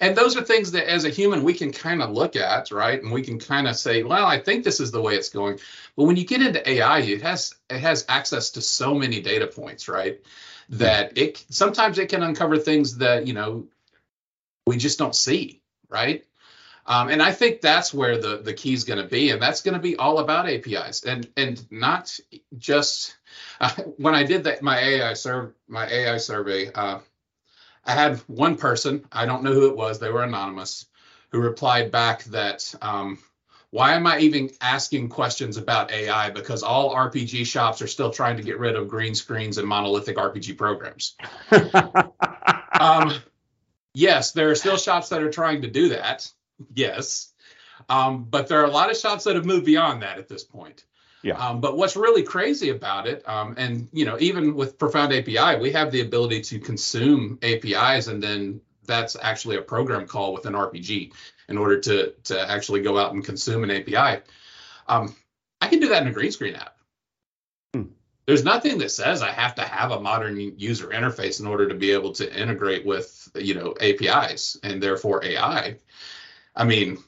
And 0.00 0.16
those 0.16 0.36
are 0.36 0.42
things 0.42 0.72
that 0.72 0.90
as 0.90 1.04
a 1.04 1.10
human 1.10 1.42
we 1.42 1.54
can 1.54 1.72
kind 1.72 2.02
of 2.02 2.10
look 2.10 2.36
at, 2.36 2.70
right? 2.70 3.02
And 3.02 3.12
we 3.12 3.22
can 3.22 3.38
kind 3.38 3.68
of 3.68 3.76
say, 3.76 4.02
well, 4.02 4.26
I 4.26 4.38
think 4.38 4.64
this 4.64 4.80
is 4.80 4.90
the 4.90 5.00
way 5.00 5.14
it's 5.14 5.28
going. 5.28 5.58
But 5.96 6.04
when 6.04 6.16
you 6.16 6.24
get 6.24 6.42
into 6.42 6.68
AI, 6.68 7.00
it 7.00 7.22
has 7.22 7.54
it 7.70 7.78
has 7.78 8.04
access 8.08 8.50
to 8.50 8.60
so 8.60 8.94
many 8.94 9.20
data 9.20 9.46
points, 9.46 9.88
right? 9.88 10.20
That 10.70 11.16
it 11.16 11.44
sometimes 11.50 11.98
it 11.98 12.08
can 12.08 12.22
uncover 12.22 12.58
things 12.58 12.98
that, 12.98 13.26
you 13.26 13.34
know, 13.34 13.66
we 14.66 14.76
just 14.76 14.98
don't 14.98 15.14
see, 15.14 15.60
right? 15.88 16.24
Um, 16.86 17.08
and 17.08 17.22
I 17.22 17.32
think 17.32 17.60
that's 17.60 17.94
where 17.94 18.18
the 18.18 18.38
the 18.38 18.52
key 18.52 18.72
is 18.72 18.84
going 18.84 19.00
to 19.00 19.08
be, 19.08 19.30
and 19.30 19.40
that's 19.40 19.62
going 19.62 19.74
to 19.74 19.80
be 19.80 19.96
all 19.96 20.18
about 20.18 20.48
APIs, 20.48 21.04
and 21.04 21.28
and 21.36 21.64
not 21.70 22.18
just 22.58 23.16
uh, 23.60 23.70
when 23.98 24.14
I 24.14 24.24
did 24.24 24.44
that 24.44 24.62
my 24.62 24.78
AI 24.78 25.12
serve 25.14 25.52
my 25.68 25.86
AI 25.86 26.16
survey. 26.16 26.72
Uh, 26.72 26.98
I 27.84 27.92
had 27.92 28.18
one 28.26 28.56
person, 28.56 29.04
I 29.10 29.26
don't 29.26 29.42
know 29.42 29.52
who 29.52 29.68
it 29.68 29.76
was, 29.76 29.98
they 29.98 30.10
were 30.10 30.22
anonymous, 30.22 30.86
who 31.30 31.40
replied 31.40 31.90
back 31.90 32.24
that 32.24 32.74
um, 32.80 33.18
why 33.72 33.94
am 33.94 34.06
I 34.06 34.18
even 34.18 34.50
asking 34.60 35.08
questions 35.08 35.56
about 35.56 35.90
AI? 35.90 36.28
Because 36.28 36.62
all 36.62 36.94
RPG 36.94 37.46
shops 37.46 37.80
are 37.80 37.86
still 37.86 38.10
trying 38.10 38.36
to 38.36 38.42
get 38.42 38.58
rid 38.58 38.76
of 38.76 38.86
green 38.86 39.14
screens 39.14 39.56
and 39.56 39.66
monolithic 39.66 40.16
RPG 40.16 40.58
programs. 40.58 41.16
um, 42.80 43.14
yes, 43.94 44.32
there 44.32 44.50
are 44.50 44.54
still 44.54 44.76
shops 44.76 45.08
that 45.08 45.22
are 45.22 45.30
trying 45.30 45.62
to 45.62 45.70
do 45.70 45.88
that. 45.88 46.30
Yes. 46.74 47.32
Um, 47.88 48.24
but 48.24 48.46
there 48.46 48.60
are 48.60 48.66
a 48.66 48.70
lot 48.70 48.90
of 48.90 48.96
shops 48.98 49.24
that 49.24 49.36
have 49.36 49.46
moved 49.46 49.64
beyond 49.64 50.02
that 50.02 50.18
at 50.18 50.28
this 50.28 50.44
point. 50.44 50.84
Yeah. 51.22 51.34
Um, 51.34 51.60
but 51.60 51.76
what's 51.76 51.96
really 51.96 52.22
crazy 52.22 52.70
about 52.70 53.06
it, 53.06 53.26
um, 53.28 53.54
and 53.56 53.88
you 53.92 54.04
know, 54.04 54.16
even 54.18 54.54
with 54.54 54.76
Profound 54.78 55.12
API, 55.12 55.60
we 55.60 55.70
have 55.72 55.92
the 55.92 56.00
ability 56.00 56.40
to 56.42 56.58
consume 56.58 57.38
APIs, 57.42 58.08
and 58.08 58.22
then 58.22 58.60
that's 58.86 59.16
actually 59.20 59.56
a 59.56 59.62
program 59.62 60.06
call 60.06 60.32
with 60.32 60.46
an 60.46 60.54
RPG 60.54 61.12
in 61.48 61.58
order 61.58 61.78
to 61.78 62.12
to 62.24 62.50
actually 62.50 62.82
go 62.82 62.98
out 62.98 63.12
and 63.12 63.24
consume 63.24 63.62
an 63.62 63.70
API. 63.70 64.22
Um, 64.88 65.14
I 65.60 65.68
can 65.68 65.78
do 65.78 65.88
that 65.90 66.02
in 66.02 66.08
a 66.08 66.12
green 66.12 66.32
screen 66.32 66.56
app. 66.56 66.76
Hmm. 67.72 67.84
There's 68.26 68.44
nothing 68.44 68.78
that 68.78 68.90
says 68.90 69.22
I 69.22 69.30
have 69.30 69.54
to 69.56 69.62
have 69.62 69.92
a 69.92 70.00
modern 70.00 70.36
user 70.58 70.88
interface 70.88 71.38
in 71.40 71.46
order 71.46 71.68
to 71.68 71.74
be 71.74 71.92
able 71.92 72.12
to 72.14 72.40
integrate 72.40 72.84
with 72.84 73.30
you 73.36 73.54
know 73.54 73.74
APIs 73.80 74.58
and 74.64 74.82
therefore 74.82 75.24
AI. 75.24 75.76
I 76.54 76.64
mean, 76.64 76.98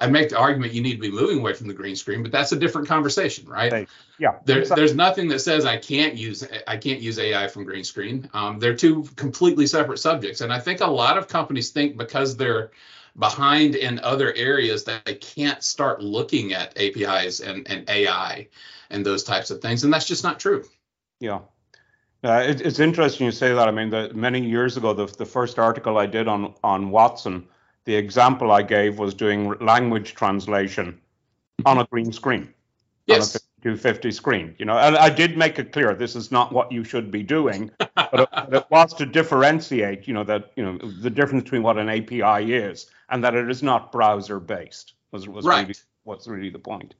I 0.00 0.06
make 0.06 0.28
the 0.28 0.38
argument 0.38 0.72
you 0.72 0.80
need 0.80 0.94
to 0.94 1.00
be 1.00 1.10
moving 1.10 1.40
away 1.40 1.54
from 1.54 1.66
the 1.66 1.74
green 1.74 1.96
screen, 1.96 2.22
but 2.22 2.30
that's 2.30 2.52
a 2.52 2.56
different 2.56 2.86
conversation, 2.86 3.48
right? 3.48 3.88
Yeah. 4.18 4.36
There, 4.44 4.64
there's 4.64 4.94
nothing 4.94 5.28
that 5.28 5.40
says 5.40 5.64
I 5.64 5.76
can't 5.76 6.14
use 6.14 6.46
I 6.66 6.76
can't 6.76 7.00
use 7.00 7.18
AI 7.18 7.48
from 7.48 7.64
green 7.64 7.82
screen. 7.82 8.30
Um, 8.32 8.60
they're 8.60 8.76
two 8.76 9.04
completely 9.16 9.66
separate 9.66 9.98
subjects, 9.98 10.40
and 10.40 10.52
I 10.52 10.60
think 10.60 10.80
a 10.80 10.86
lot 10.86 11.18
of 11.18 11.26
companies 11.26 11.70
think 11.70 11.96
because 11.96 12.36
they're 12.36 12.70
behind 13.18 13.74
in 13.74 13.98
other 13.98 14.32
areas 14.34 14.84
that 14.84 15.04
they 15.04 15.14
can't 15.16 15.64
start 15.64 16.00
looking 16.00 16.52
at 16.52 16.78
APIs 16.78 17.40
and, 17.40 17.68
and 17.68 17.88
AI 17.90 18.46
and 18.90 19.04
those 19.04 19.24
types 19.24 19.50
of 19.50 19.60
things, 19.60 19.82
and 19.82 19.92
that's 19.92 20.06
just 20.06 20.22
not 20.22 20.38
true. 20.38 20.64
Yeah. 21.18 21.40
Uh, 22.22 22.44
it, 22.46 22.60
it's 22.60 22.78
interesting 22.78 23.26
you 23.26 23.32
say 23.32 23.52
that. 23.52 23.66
I 23.66 23.72
mean, 23.72 23.90
the, 23.90 24.12
many 24.14 24.40
years 24.40 24.76
ago, 24.76 24.92
the, 24.92 25.06
the 25.06 25.26
first 25.26 25.58
article 25.58 25.98
I 25.98 26.06
did 26.06 26.28
on 26.28 26.54
on 26.62 26.90
Watson 26.90 27.48
the 27.88 27.96
example 27.96 28.52
I 28.52 28.60
gave 28.60 28.98
was 28.98 29.14
doing 29.14 29.54
language 29.60 30.14
translation 30.14 31.00
on 31.64 31.78
a 31.78 31.86
green 31.86 32.12
screen. 32.12 32.52
Yes. 33.06 33.34
On 33.34 33.40
a 33.40 33.62
250 33.62 34.10
screen, 34.10 34.54
you 34.58 34.66
know, 34.66 34.76
and 34.76 34.94
I 34.94 35.08
did 35.08 35.38
make 35.38 35.58
it 35.58 35.72
clear 35.72 35.94
this 35.94 36.14
is 36.14 36.30
not 36.30 36.52
what 36.52 36.70
you 36.70 36.84
should 36.84 37.10
be 37.10 37.22
doing, 37.22 37.70
but 37.78 38.20
it, 38.20 38.28
it, 38.52 38.64
was 38.70 38.92
to 38.92 39.06
differentiate, 39.06 40.06
you 40.06 40.12
know, 40.12 40.22
that 40.24 40.52
you 40.54 40.62
know 40.62 40.76
the 40.76 41.08
difference 41.08 41.44
between 41.44 41.62
what 41.62 41.78
an 41.78 41.88
API 41.88 42.52
is 42.52 42.90
and 43.08 43.24
that 43.24 43.34
it 43.34 43.48
is 43.50 43.62
not 43.62 43.90
browser 43.90 44.38
based 44.38 44.92
was 45.10 45.26
was 45.26 45.46
right. 45.46 45.62
really 45.62 45.74
what's 46.04 46.28
really 46.28 46.50
the 46.50 46.58
point 46.58 46.94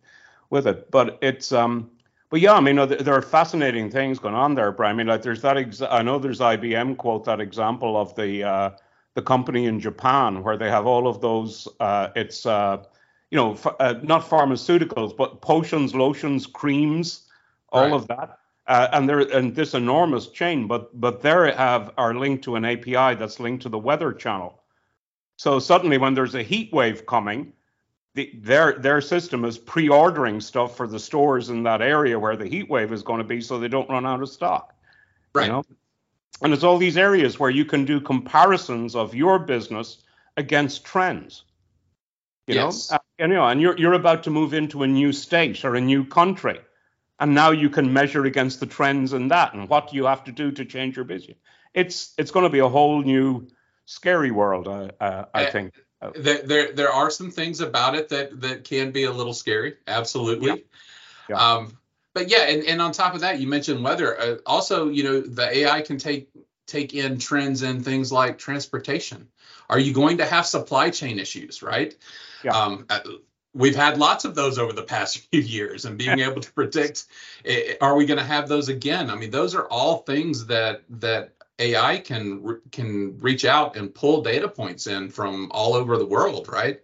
with 0.48 0.66
it. 0.66 0.90
But 0.90 1.18
it's 1.20 1.52
um, 1.52 1.90
but 2.30 2.40
yeah, 2.40 2.54
I 2.54 2.60
mean, 2.60 2.76
there 2.76 3.14
are 3.14 3.20
fascinating 3.20 3.90
things 3.90 4.18
going 4.18 4.34
on 4.34 4.54
there, 4.54 4.72
Brian. 4.72 4.94
I 4.94 4.96
mean, 4.96 5.06
like 5.06 5.20
there's 5.20 5.42
that. 5.42 5.58
Ex- 5.58 5.82
I 5.82 6.00
know 6.00 6.18
there's 6.18 6.40
IBM 6.40 6.96
quote 6.96 7.26
that 7.26 7.40
example 7.40 7.94
of 7.94 8.14
the 8.14 8.42
uh, 8.42 8.70
the 9.14 9.22
company 9.22 9.66
in 9.66 9.80
Japan 9.80 10.42
where 10.42 10.56
they 10.56 10.70
have 10.70 10.86
all 10.86 11.08
of 11.08 11.20
those. 11.20 11.68
Uh, 11.80 12.08
it's 12.16 12.46
uh, 12.46 12.84
you 13.30 13.36
know 13.36 13.52
f- 13.52 13.74
uh, 13.80 13.94
not 14.02 14.22
pharmaceuticals, 14.22 15.16
but 15.16 15.40
potions, 15.40 15.94
lotions, 15.94 16.46
creams, 16.46 17.26
all 17.70 17.82
right. 17.82 17.92
of 17.92 18.06
that. 18.08 18.38
Uh, 18.66 18.88
and 18.92 19.08
they're 19.08 19.20
and 19.20 19.54
this 19.54 19.74
enormous 19.74 20.28
chain, 20.28 20.66
but 20.66 20.98
but 21.00 21.22
they 21.22 21.52
have 21.56 21.90
are 21.96 22.14
linked 22.14 22.44
to 22.44 22.56
an 22.56 22.64
API 22.64 23.14
that's 23.14 23.40
linked 23.40 23.62
to 23.62 23.68
the 23.68 23.78
Weather 23.78 24.12
Channel. 24.12 24.62
So 25.36 25.58
suddenly, 25.58 25.98
when 25.98 26.14
there's 26.14 26.34
a 26.34 26.42
heat 26.42 26.72
wave 26.72 27.06
coming, 27.06 27.52
the, 28.14 28.30
their 28.34 28.74
their 28.74 29.00
system 29.00 29.44
is 29.44 29.56
pre-ordering 29.56 30.40
stuff 30.40 30.76
for 30.76 30.86
the 30.86 30.98
stores 30.98 31.48
in 31.48 31.62
that 31.62 31.80
area 31.80 32.18
where 32.18 32.36
the 32.36 32.46
heat 32.46 32.68
wave 32.68 32.92
is 32.92 33.02
going 33.02 33.18
to 33.18 33.24
be, 33.24 33.40
so 33.40 33.58
they 33.58 33.68
don't 33.68 33.88
run 33.88 34.04
out 34.04 34.20
of 34.20 34.28
stock. 34.28 34.74
Right. 35.34 35.46
You 35.46 35.52
know? 35.52 35.64
And 36.42 36.52
it's 36.52 36.62
all 36.62 36.78
these 36.78 36.96
areas 36.96 37.38
where 37.38 37.50
you 37.50 37.64
can 37.64 37.84
do 37.84 38.00
comparisons 38.00 38.94
of 38.94 39.14
your 39.14 39.38
business 39.38 39.98
against 40.36 40.84
trends. 40.84 41.44
You 42.46 42.54
yes. 42.54 42.90
know, 42.90 42.96
uh, 42.96 42.98
and, 43.18 43.32
you 43.32 43.38
know, 43.38 43.46
and 43.46 43.60
you're 43.60 43.76
you're 43.76 43.92
about 43.92 44.22
to 44.22 44.30
move 44.30 44.54
into 44.54 44.82
a 44.82 44.86
new 44.86 45.12
state 45.12 45.64
or 45.64 45.74
a 45.74 45.80
new 45.80 46.04
country, 46.04 46.60
and 47.18 47.34
now 47.34 47.50
you 47.50 47.68
can 47.68 47.92
measure 47.92 48.24
against 48.24 48.60
the 48.60 48.66
trends 48.66 49.12
in 49.12 49.28
that, 49.28 49.52
and 49.52 49.68
what 49.68 49.90
do 49.90 49.96
you 49.96 50.06
have 50.06 50.24
to 50.24 50.32
do 50.32 50.50
to 50.52 50.64
change 50.64 50.96
your 50.96 51.04
business? 51.04 51.36
It's 51.74 52.14
it's 52.16 52.30
going 52.30 52.44
to 52.44 52.50
be 52.50 52.60
a 52.60 52.68
whole 52.68 53.02
new 53.02 53.48
scary 53.84 54.30
world, 54.30 54.66
uh, 54.66 54.90
uh, 54.98 55.24
I 55.34 55.46
think. 55.46 55.74
There, 56.14 56.42
there 56.42 56.72
there 56.72 56.90
are 56.90 57.10
some 57.10 57.30
things 57.30 57.60
about 57.60 57.96
it 57.96 58.08
that 58.10 58.40
that 58.40 58.64
can 58.64 58.92
be 58.92 59.04
a 59.04 59.12
little 59.12 59.34
scary, 59.34 59.74
absolutely. 59.86 60.48
Yeah. 60.48 60.56
Yeah. 61.28 61.36
Um, 61.36 61.77
but 62.18 62.28
yeah, 62.28 62.48
and, 62.48 62.64
and 62.64 62.82
on 62.82 62.90
top 62.90 63.14
of 63.14 63.20
that, 63.20 63.38
you 63.38 63.46
mentioned 63.46 63.84
weather. 63.84 64.20
Uh, 64.20 64.36
also, 64.44 64.88
you 64.88 65.04
know, 65.04 65.20
the 65.20 65.58
AI 65.58 65.82
can 65.82 65.98
take 65.98 66.28
take 66.66 66.92
in 66.92 67.20
trends 67.20 67.62
in 67.62 67.80
things 67.84 68.10
like 68.10 68.38
transportation. 68.38 69.28
Are 69.70 69.78
you 69.78 69.92
going 69.92 70.18
to 70.18 70.26
have 70.26 70.44
supply 70.44 70.90
chain 70.90 71.20
issues, 71.20 71.62
right? 71.62 71.96
Yeah. 72.42 72.50
Um, 72.50 72.86
uh, 72.90 72.98
we've 73.54 73.76
had 73.76 73.98
lots 73.98 74.24
of 74.24 74.34
those 74.34 74.58
over 74.58 74.72
the 74.72 74.82
past 74.82 75.18
few 75.30 75.40
years, 75.40 75.84
and 75.84 75.96
being 75.96 76.18
able 76.18 76.40
to 76.40 76.52
predict, 76.54 77.04
eh, 77.44 77.74
are 77.80 77.94
we 77.94 78.04
going 78.04 78.18
to 78.18 78.24
have 78.24 78.48
those 78.48 78.68
again? 78.68 79.10
I 79.10 79.14
mean, 79.14 79.30
those 79.30 79.54
are 79.54 79.68
all 79.68 79.98
things 79.98 80.46
that 80.46 80.82
that 80.90 81.34
AI 81.60 81.98
can 81.98 82.60
can 82.72 83.16
reach 83.20 83.44
out 83.44 83.76
and 83.76 83.94
pull 83.94 84.22
data 84.22 84.48
points 84.48 84.88
in 84.88 85.08
from 85.08 85.52
all 85.52 85.74
over 85.74 85.96
the 85.96 86.06
world, 86.06 86.48
right? 86.48 86.80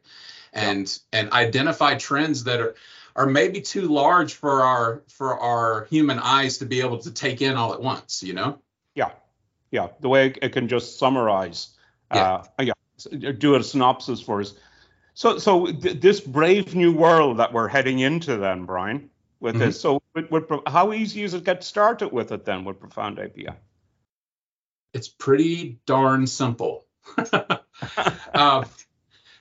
And 0.52 0.86
yeah. 1.12 1.18
and 1.18 1.32
identify 1.32 1.96
trends 1.96 2.44
that 2.44 2.60
are 2.60 2.76
are 3.16 3.26
maybe 3.26 3.60
too 3.60 3.82
large 3.82 4.34
for 4.34 4.62
our 4.62 5.02
for 5.08 5.38
our 5.38 5.86
human 5.90 6.18
eyes 6.18 6.58
to 6.58 6.66
be 6.66 6.80
able 6.80 6.98
to 6.98 7.10
take 7.10 7.42
in 7.42 7.54
all 7.54 7.72
at 7.72 7.80
once 7.80 8.22
you 8.22 8.32
know? 8.32 8.58
Yeah. 8.94 9.10
Yeah. 9.70 9.88
The 10.00 10.08
way 10.08 10.34
it 10.40 10.50
can 10.50 10.68
just 10.68 10.98
summarize 10.98 11.68
yeah, 12.12 12.44
uh, 12.58 12.62
yeah. 12.62 13.32
do 13.32 13.54
a 13.54 13.62
synopsis 13.62 14.20
for 14.20 14.40
us. 14.40 14.54
So 15.14 15.38
so 15.38 15.66
th- 15.66 16.00
this 16.00 16.20
brave 16.20 16.74
new 16.74 16.92
world 16.92 17.38
that 17.38 17.52
we're 17.52 17.68
heading 17.68 17.98
into 17.98 18.36
then 18.36 18.64
brian 18.66 19.10
with 19.40 19.54
mm-hmm. 19.54 19.66
this 19.66 19.80
so 19.80 20.02
with, 20.14 20.30
with, 20.30 20.44
how 20.66 20.92
easy 20.92 21.22
is 21.22 21.34
it 21.34 21.38
to 21.38 21.44
get 21.44 21.64
started 21.64 22.12
with 22.12 22.32
it 22.32 22.44
then 22.44 22.64
with 22.64 22.80
profound 22.80 23.18
api 23.18 23.48
it's 24.94 25.08
pretty 25.08 25.80
darn 25.86 26.26
simple. 26.26 26.86
Um, 28.32 28.64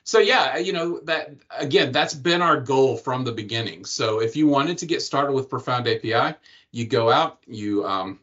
so 0.04 0.18
yeah 0.18 0.56
you 0.58 0.72
know 0.72 1.00
that 1.00 1.34
again 1.58 1.90
that's 1.90 2.14
been 2.14 2.42
our 2.42 2.60
goal 2.60 2.96
from 2.96 3.24
the 3.24 3.32
beginning. 3.32 3.84
So 3.84 4.20
if 4.20 4.36
you 4.36 4.46
wanted 4.46 4.78
to 4.78 4.86
get 4.86 5.02
started 5.02 5.32
with 5.32 5.50
profound 5.50 5.88
api 5.88 6.36
you 6.70 6.86
go 6.86 7.10
out 7.10 7.40
you 7.46 7.84
um, 7.84 8.20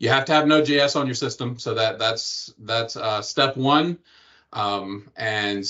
you 0.00 0.08
have 0.08 0.24
to 0.24 0.32
have 0.32 0.46
node.js 0.46 0.98
on 0.98 1.06
your 1.06 1.14
system. 1.14 1.58
So 1.58 1.74
that 1.74 1.98
that's 1.98 2.52
that's 2.58 2.96
uh, 2.96 3.22
step 3.22 3.56
one. 3.56 3.98
Um, 4.52 5.10
and 5.14 5.64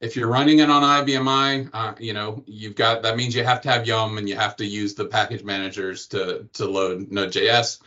if 0.00 0.16
you're 0.16 0.28
running 0.28 0.58
it 0.58 0.70
on 0.70 0.82
IBM 0.82 1.28
i, 1.28 1.68
uh, 1.72 1.94
you 1.98 2.12
know 2.12 2.42
you've 2.46 2.74
got 2.74 3.02
that 3.02 3.16
means 3.16 3.34
you 3.34 3.44
have 3.44 3.60
to 3.60 3.70
have 3.70 3.86
Yum 3.86 4.18
and 4.18 4.28
you 4.28 4.34
have 4.34 4.56
to 4.56 4.66
use 4.66 4.94
the 4.94 5.04
package 5.04 5.44
managers 5.44 6.06
to 6.08 6.48
to 6.54 6.66
load 6.66 7.12
Node.js 7.12 7.80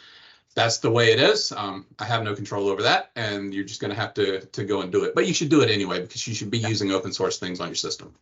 that's 0.56 0.80
the 0.80 0.92
way 0.92 1.12
it 1.12 1.20
is. 1.20 1.52
Um, 1.52 1.86
I 2.00 2.06
have 2.06 2.24
no 2.24 2.36
control 2.36 2.70
over 2.70 2.84
that, 2.84 3.12
and 3.16 3.54
you're 3.54 3.64
just 3.64 3.82
going 3.82 3.92
to 3.92 4.00
have 4.00 4.14
to 4.16 4.42
to 4.42 4.64
go 4.64 4.82
and 4.82 4.92
do 4.92 5.04
it. 5.04 5.16
But 5.16 5.28
you 5.28 5.34
should 5.34 5.50
do 5.50 5.62
it 5.62 5.70
anyway 5.70 6.02
because 6.02 6.28
you 6.28 6.34
should 6.34 6.52
be 6.52 6.60
using 6.60 6.92
open 6.92 7.14
source 7.14 7.38
things 7.38 7.60
on 7.60 7.68
your 7.68 7.76
system. 7.76 8.14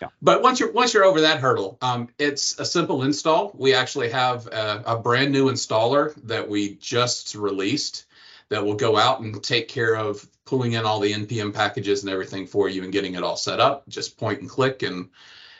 Yeah. 0.00 0.08
But 0.22 0.42
once 0.42 0.60
you're 0.60 0.72
once 0.72 0.94
you're 0.94 1.04
over 1.04 1.22
that 1.22 1.40
hurdle, 1.40 1.78
um, 1.82 2.08
it's 2.18 2.58
a 2.58 2.64
simple 2.64 3.02
install. 3.02 3.52
We 3.54 3.74
actually 3.74 4.10
have 4.10 4.46
a, 4.46 4.82
a, 4.86 4.98
brand 4.98 5.30
new 5.30 5.50
installer 5.50 6.14
that 6.26 6.48
we 6.48 6.76
just 6.76 7.34
released 7.34 8.06
that 8.48 8.64
will 8.64 8.74
go 8.74 8.96
out 8.96 9.20
and 9.20 9.42
take 9.42 9.68
care 9.68 9.94
of 9.94 10.26
pulling 10.46 10.72
in 10.72 10.84
all 10.84 10.98
the 11.00 11.12
npm 11.12 11.54
packages 11.54 12.02
and 12.02 12.10
everything 12.10 12.46
for 12.46 12.68
you 12.68 12.82
and 12.82 12.92
getting 12.92 13.14
it 13.14 13.22
all 13.22 13.36
set 13.36 13.60
up. 13.60 13.88
Just 13.88 14.16
point 14.16 14.40
and 14.40 14.48
click 14.48 14.82
and 14.82 15.10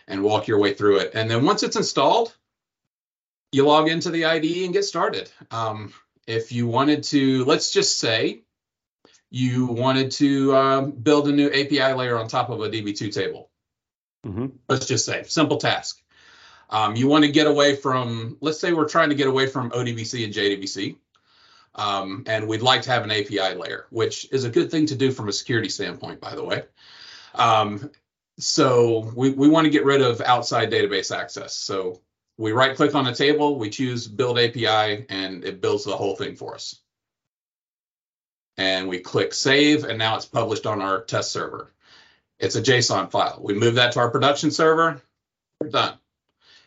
and 0.09 0.23
walk 0.23 0.49
your 0.49 0.59
way 0.59 0.75
through 0.75 0.99
it. 0.99 1.13
And 1.15 1.31
then 1.31 1.45
once 1.45 1.63
it's 1.63 1.77
installed, 1.77 2.35
you 3.53 3.67
log 3.67 3.89
into 3.89 4.11
the 4.11 4.25
IDE 4.25 4.65
and 4.65 4.73
get 4.73 4.85
started. 4.85 5.31
Um, 5.51 5.93
if 6.31 6.53
you 6.53 6.67
wanted 6.67 7.03
to, 7.05 7.45
let's 7.45 7.73
just 7.73 7.99
say 7.99 8.43
you 9.31 9.67
wanted 9.67 10.13
to 10.13 10.55
um, 10.57 10.91
build 10.93 11.29
a 11.29 11.33
new 11.33 11.49
API 11.49 11.93
layer 11.93 12.17
on 12.17 12.29
top 12.29 12.51
of 12.51 12.61
a 12.61 12.71
DB2 12.71 13.13
table. 13.13 13.51
Mm-hmm. 14.25 14.47
Let's 14.69 14.87
just 14.87 15.05
say 15.05 15.25
simple 15.25 15.57
task. 15.57 16.01
Um, 16.69 16.95
you 16.95 17.09
want 17.09 17.25
to 17.25 17.33
get 17.33 17.49
away 17.49 17.75
from, 17.75 18.37
let's 18.41 18.61
say 18.61 18.73
we're 18.73 18.89
trying 18.89 19.09
to 19.09 19.17
get 19.17 19.27
away 19.27 19.47
from 19.49 19.71
ODBC 19.71 20.25
and 20.25 20.33
JDBC. 20.33 20.97
Um, 21.75 22.25
and 22.27 22.47
we'd 22.47 22.63
like 22.63 22.83
to 22.83 22.91
have 22.91 23.05
an 23.05 23.11
API 23.11 23.55
layer, 23.55 23.87
which 23.91 24.29
is 24.33 24.45
a 24.45 24.51
good 24.51 24.71
thing 24.71 24.87
to 24.87 24.95
do 24.95 25.11
from 25.11 25.29
a 25.29 25.33
security 25.33 25.69
standpoint, 25.69 26.21
by 26.21 26.35
the 26.35 26.45
way. 26.45 26.65
Um, 27.35 27.91
so 28.39 29.13
we, 29.17 29.31
we 29.31 29.49
want 29.49 29.65
to 29.65 29.71
get 29.71 29.85
rid 29.85 30.01
of 30.01 30.21
outside 30.21 30.71
database 30.71 31.17
access. 31.17 31.55
So 31.55 32.01
we 32.41 32.53
right 32.53 32.75
click 32.75 32.95
on 32.95 33.07
a 33.07 33.15
table, 33.15 33.59
we 33.59 33.69
choose 33.69 34.09
build 34.09 34.39
API, 34.39 35.05
and 35.11 35.45
it 35.45 35.61
builds 35.61 35.85
the 35.85 35.95
whole 35.95 36.17
thing 36.17 36.37
for 36.37 36.55
us. 36.55 36.81
And 38.57 38.89
we 38.89 39.01
click 39.01 39.35
save, 39.35 39.85
and 39.85 39.99
now 39.99 40.17
it's 40.17 40.25
published 40.25 40.65
on 40.65 40.81
our 40.81 41.03
test 41.03 41.33
server. 41.33 41.71
It's 42.39 42.57
a 42.57 42.63
JSON 42.63 43.11
file. 43.11 43.41
We 43.43 43.53
move 43.53 43.75
that 43.75 43.93
to 43.93 43.99
our 43.99 44.11
production 44.11 44.51
server, 44.51 45.03
we're 45.61 45.69
done. 45.69 45.99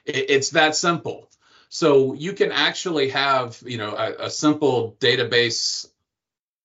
It, 0.05 0.29
it's 0.29 0.51
that 0.51 0.75
simple. 0.75 1.31
So 1.69 2.13
you 2.13 2.33
can 2.33 2.51
actually 2.51 3.09
have, 3.09 3.59
you 3.65 3.79
know, 3.79 3.95
a, 3.95 4.25
a 4.25 4.29
simple 4.29 4.95
database 4.99 5.87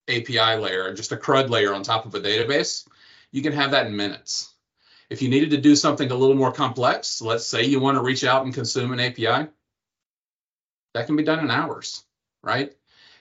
API 0.07 0.61
layer, 0.61 0.93
just 0.93 1.13
a 1.13 1.17
CRUD 1.17 1.49
layer 1.49 1.73
on 1.73 1.83
top 1.83 2.05
of 2.05 2.15
a 2.15 2.21
database. 2.21 2.87
You 3.33 3.41
can 3.41 3.55
have 3.55 3.71
that 3.71 3.87
in 3.87 3.97
minutes. 3.97 4.53
If 5.11 5.23
you 5.23 5.29
needed 5.29 5.51
to 5.51 5.57
do 5.57 5.75
something 5.75 6.11
a 6.11 6.15
little 6.15 6.37
more 6.37 6.53
complex, 6.53 7.23
let's 7.23 7.47
say 7.47 7.65
you 7.65 7.81
want 7.81 7.97
to 7.97 8.03
reach 8.03 8.25
out 8.25 8.45
and 8.45 8.53
consume 8.53 8.93
an 8.93 9.01
API, 9.01 9.49
that 10.95 11.07
can 11.07 11.17
be 11.17 11.23
done 11.23 11.41
in 11.41 11.51
hours, 11.51 12.05
right? 12.43 12.75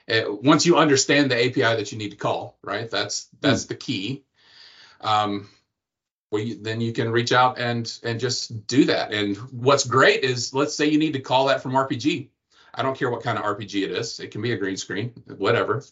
Uh, 0.10 0.24
once 0.42 0.66
you 0.66 0.78
understand 0.78 1.30
the 1.30 1.46
API 1.46 1.62
that 1.62 1.92
you 1.92 1.98
need 1.98 2.12
to 2.12 2.18
call, 2.18 2.58
right? 2.64 2.90
That's 2.90 3.28
that's 3.42 3.66
mm. 3.66 3.68
the 3.70 3.76
key. 3.76 4.24
Um, 5.02 5.50
well, 6.32 6.42
you, 6.42 6.62
then 6.62 6.82
you 6.82 6.94
can 6.94 7.12
reach 7.12 7.32
out 7.32 7.60
and 7.60 7.92
and 8.04 8.20
just 8.20 8.68
do 8.68 8.86
that. 8.86 9.14
And 9.14 9.38
what's 9.52 9.86
great 9.86 10.24
is, 10.24 10.54
let's 10.54 10.76
say 10.76 10.88
you 10.88 10.98
need 10.98 11.14
to 11.14 11.20
call 11.20 11.48
that 11.48 11.62
from 11.62 11.74
RPG. 11.74 12.30
I 12.74 12.84
don't 12.84 12.98
care 12.98 13.10
what 13.10 13.24
kind 13.24 13.38
of 13.38 13.44
RPG 13.44 13.84
it 13.84 13.92
is. 13.92 14.20
It 14.20 14.32
can 14.32 14.42
be 14.42 14.52
a 14.52 14.58
green 14.58 14.78
screen, 14.78 15.12
whatever. 15.38 15.84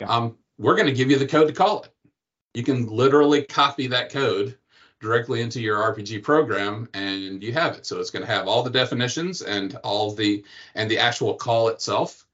Yeah. 0.00 0.08
Um, 0.08 0.36
we're 0.58 0.74
going 0.74 0.86
to 0.86 0.92
give 0.92 1.10
you 1.10 1.18
the 1.18 1.26
code 1.26 1.48
to 1.48 1.54
call 1.54 1.82
it. 1.82 1.90
You 2.54 2.62
can 2.62 2.86
literally 2.86 3.42
copy 3.42 3.88
that 3.88 4.10
code 4.10 4.58
directly 5.04 5.42
into 5.42 5.60
your 5.60 5.76
RPG 5.78 6.22
program 6.22 6.88
and 6.94 7.42
you 7.42 7.52
have 7.52 7.76
it. 7.76 7.86
So 7.86 8.00
it's 8.00 8.10
going 8.10 8.24
to 8.24 8.32
have 8.32 8.48
all 8.48 8.62
the 8.62 8.70
definitions 8.70 9.42
and 9.42 9.76
all 9.84 10.10
the 10.12 10.42
and 10.74 10.90
the 10.90 10.98
actual 10.98 11.34
call 11.34 11.68
itself. 11.68 12.24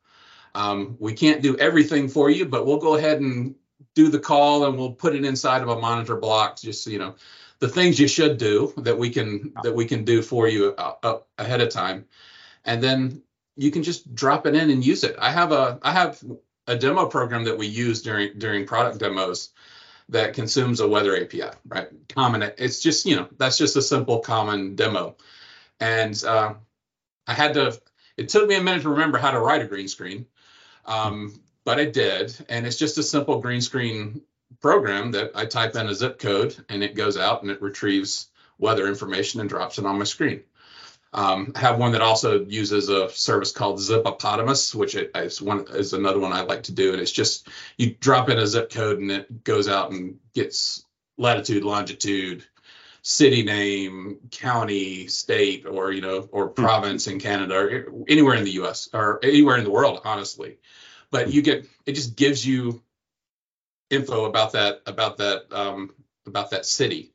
Um, 0.55 0.97
we 0.99 1.13
can't 1.13 1.43
do 1.43 1.57
everything 1.59 2.09
for 2.09 2.31
you, 2.31 2.47
but 2.47 2.65
we'll 2.65 2.79
go 2.79 2.95
ahead 2.95 3.21
and 3.21 3.57
do 3.95 4.09
the 4.09 4.19
call 4.19 4.67
and 4.67 4.79
we'll 4.79 4.93
put 4.93 5.15
it 5.15 5.25
inside 5.25 5.63
of 5.63 5.69
a 5.69 5.81
monitor 5.81 6.17
block. 6.17 6.59
Just 6.59 6.87
you 6.87 6.99
know, 6.99 7.17
the 7.59 7.69
things 7.69 7.99
you 7.99 8.09
should 8.09 8.39
do 8.39 8.73
that 8.79 8.97
we 8.97 9.11
can 9.11 9.53
that 9.65 9.75
we 9.75 9.85
can 9.85 10.05
do 10.05 10.23
for 10.23 10.49
you 10.49 10.75
uh, 10.79 10.95
uh, 11.03 11.19
ahead 11.39 11.61
of 11.61 11.71
time, 11.71 12.07
and 12.65 12.83
then 12.83 13.23
you 13.57 13.71
can 13.71 13.83
just 13.83 14.15
drop 14.15 14.47
it 14.47 14.55
in 14.55 14.71
and 14.71 14.87
use 14.87 15.05
it. 15.05 15.17
I 15.19 15.33
have 15.33 15.51
a 15.53 15.79
I 15.83 15.93
have 15.93 16.23
a 16.67 16.77
demo 16.77 17.07
program 17.07 17.45
that 17.45 17.59
we 17.59 17.67
use 17.67 18.01
during 18.03 18.39
during 18.39 18.65
product 18.65 18.99
demos 18.99 19.51
that 20.11 20.35
consumes 20.35 20.81
a 20.81 20.89
weather 20.89 21.17
API, 21.17 21.51
right? 21.67 21.89
Common. 22.09 22.43
It's 22.59 22.81
just 22.81 23.07
you 23.07 23.17
know 23.17 23.29
that's 23.39 23.59
just 23.59 23.77
a 23.77 23.83
simple 23.83 24.21
common 24.21 24.77
demo, 24.77 25.17
and 25.81 26.23
uh, 26.25 26.55
I 27.27 27.35
had 27.35 27.55
to. 27.55 27.81
It 28.17 28.29
took 28.29 28.49
me 28.49 28.57
a 28.57 28.63
minute 28.63 28.83
to 28.83 28.91
remember 28.91 29.19
how 29.19 29.31
to 29.31 29.41
write 29.41 29.63
a 29.63 29.67
green 29.67 29.89
screen, 29.89 30.27
um, 30.85 31.41
but 31.65 31.79
I 31.79 31.87
did, 31.87 32.37
and 32.49 32.67
it's 32.67 32.77
just 32.77 32.99
a 32.99 33.03
simple 33.03 33.41
green 33.41 33.61
screen 33.61 34.23
program 34.61 35.13
that 35.13 35.33
I 35.35 35.47
type 35.47 35.75
in 35.77 35.89
a 35.89 35.95
zip 35.95 36.19
code 36.19 36.57
and 36.69 36.83
it 36.83 36.95
goes 36.95 37.17
out 37.17 37.43
and 37.43 37.51
it 37.51 37.63
retrieves 37.63 38.29
weather 38.59 38.87
information 38.87 39.41
and 39.41 39.49
drops 39.49 39.79
it 39.79 39.87
on 39.87 39.99
my 39.99 40.05
screen. 40.05 40.43
Um, 41.13 41.53
I 41.57 41.61
have 41.61 41.79
one 41.79 41.93
that 41.93 42.03
also 42.03 42.45
uses 42.45 42.89
a 42.89 43.09
service 43.11 43.51
called 43.51 43.81
Zippopotamus, 43.81 44.75
which 44.75 44.95
is 44.95 45.43
one 45.43 45.67
is 45.71 45.93
another 45.93 46.21
one 46.21 46.33
I 46.33 46.43
like 46.43 46.65
to 46.65 46.73
do, 46.73 46.93
and 46.93 47.01
it's 47.01 47.11
just 47.11 47.49
you 47.77 47.95
drop 47.95 48.29
in 48.29 48.39
a 48.39 48.47
zip 48.47 48.71
code 48.71 48.99
and 48.99 49.11
it 49.11 49.43
goes 49.43 49.69
out 49.69 49.91
and 49.91 50.21
gets 50.35 50.85
latitude, 51.19 51.65
longitude, 51.65 52.45
city 53.03 53.43
name, 53.43 54.19
county, 54.31 55.09
state, 55.09 55.67
or 55.67 55.91
you 55.91 56.01
know, 56.01 56.29
or 56.31 56.49
hmm. 56.49 56.55
province 56.55 57.09
in 57.09 57.19
Canada, 57.19 57.57
or 57.57 58.05
anywhere 58.09 58.37
in 58.37 58.45
the 58.45 58.53
U.S. 58.53 58.89
or 58.93 59.19
anywhere 59.23 59.57
in 59.57 59.65
the 59.65 59.71
world, 59.71 60.01
honestly. 60.05 60.59
But 61.11 61.33
you 61.33 61.43
get 61.43 61.67
it 61.87 61.93
just 61.95 62.15
gives 62.15 62.47
you 62.47 62.83
info 63.91 64.27
about 64.27 64.53
that 64.53 64.83
about 64.87 65.19
that 65.19 65.53
um, 65.53 65.93
about 66.27 66.51
that 66.51 66.67
city. 66.67 67.13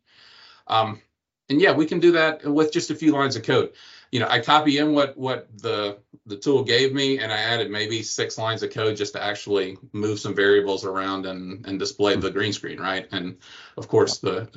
Um, 0.67 1.01
and 1.49 1.61
yeah, 1.61 1.73
we 1.73 1.85
can 1.85 1.99
do 1.99 2.13
that 2.13 2.43
with 2.45 2.71
just 2.71 2.89
a 2.89 2.95
few 2.95 3.11
lines 3.11 3.35
of 3.35 3.43
code. 3.43 3.73
You 4.11 4.19
know, 4.19 4.27
I 4.29 4.39
copy 4.39 4.77
in 4.77 4.93
what 4.93 5.17
what 5.17 5.47
the 5.57 5.97
the 6.25 6.37
tool 6.37 6.63
gave 6.63 6.93
me, 6.93 7.19
and 7.19 7.31
I 7.31 7.37
added 7.37 7.69
maybe 7.69 8.01
six 8.01 8.37
lines 8.37 8.63
of 8.63 8.71
code 8.71 8.97
just 8.97 9.13
to 9.13 9.23
actually 9.23 9.77
move 9.93 10.19
some 10.19 10.35
variables 10.35 10.85
around 10.85 11.25
and 11.25 11.65
and 11.65 11.79
display 11.79 12.15
the 12.15 12.31
green 12.31 12.53
screen, 12.53 12.79
right? 12.79 13.07
And 13.11 13.37
of 13.77 13.87
course, 13.87 14.19
the 14.19 14.49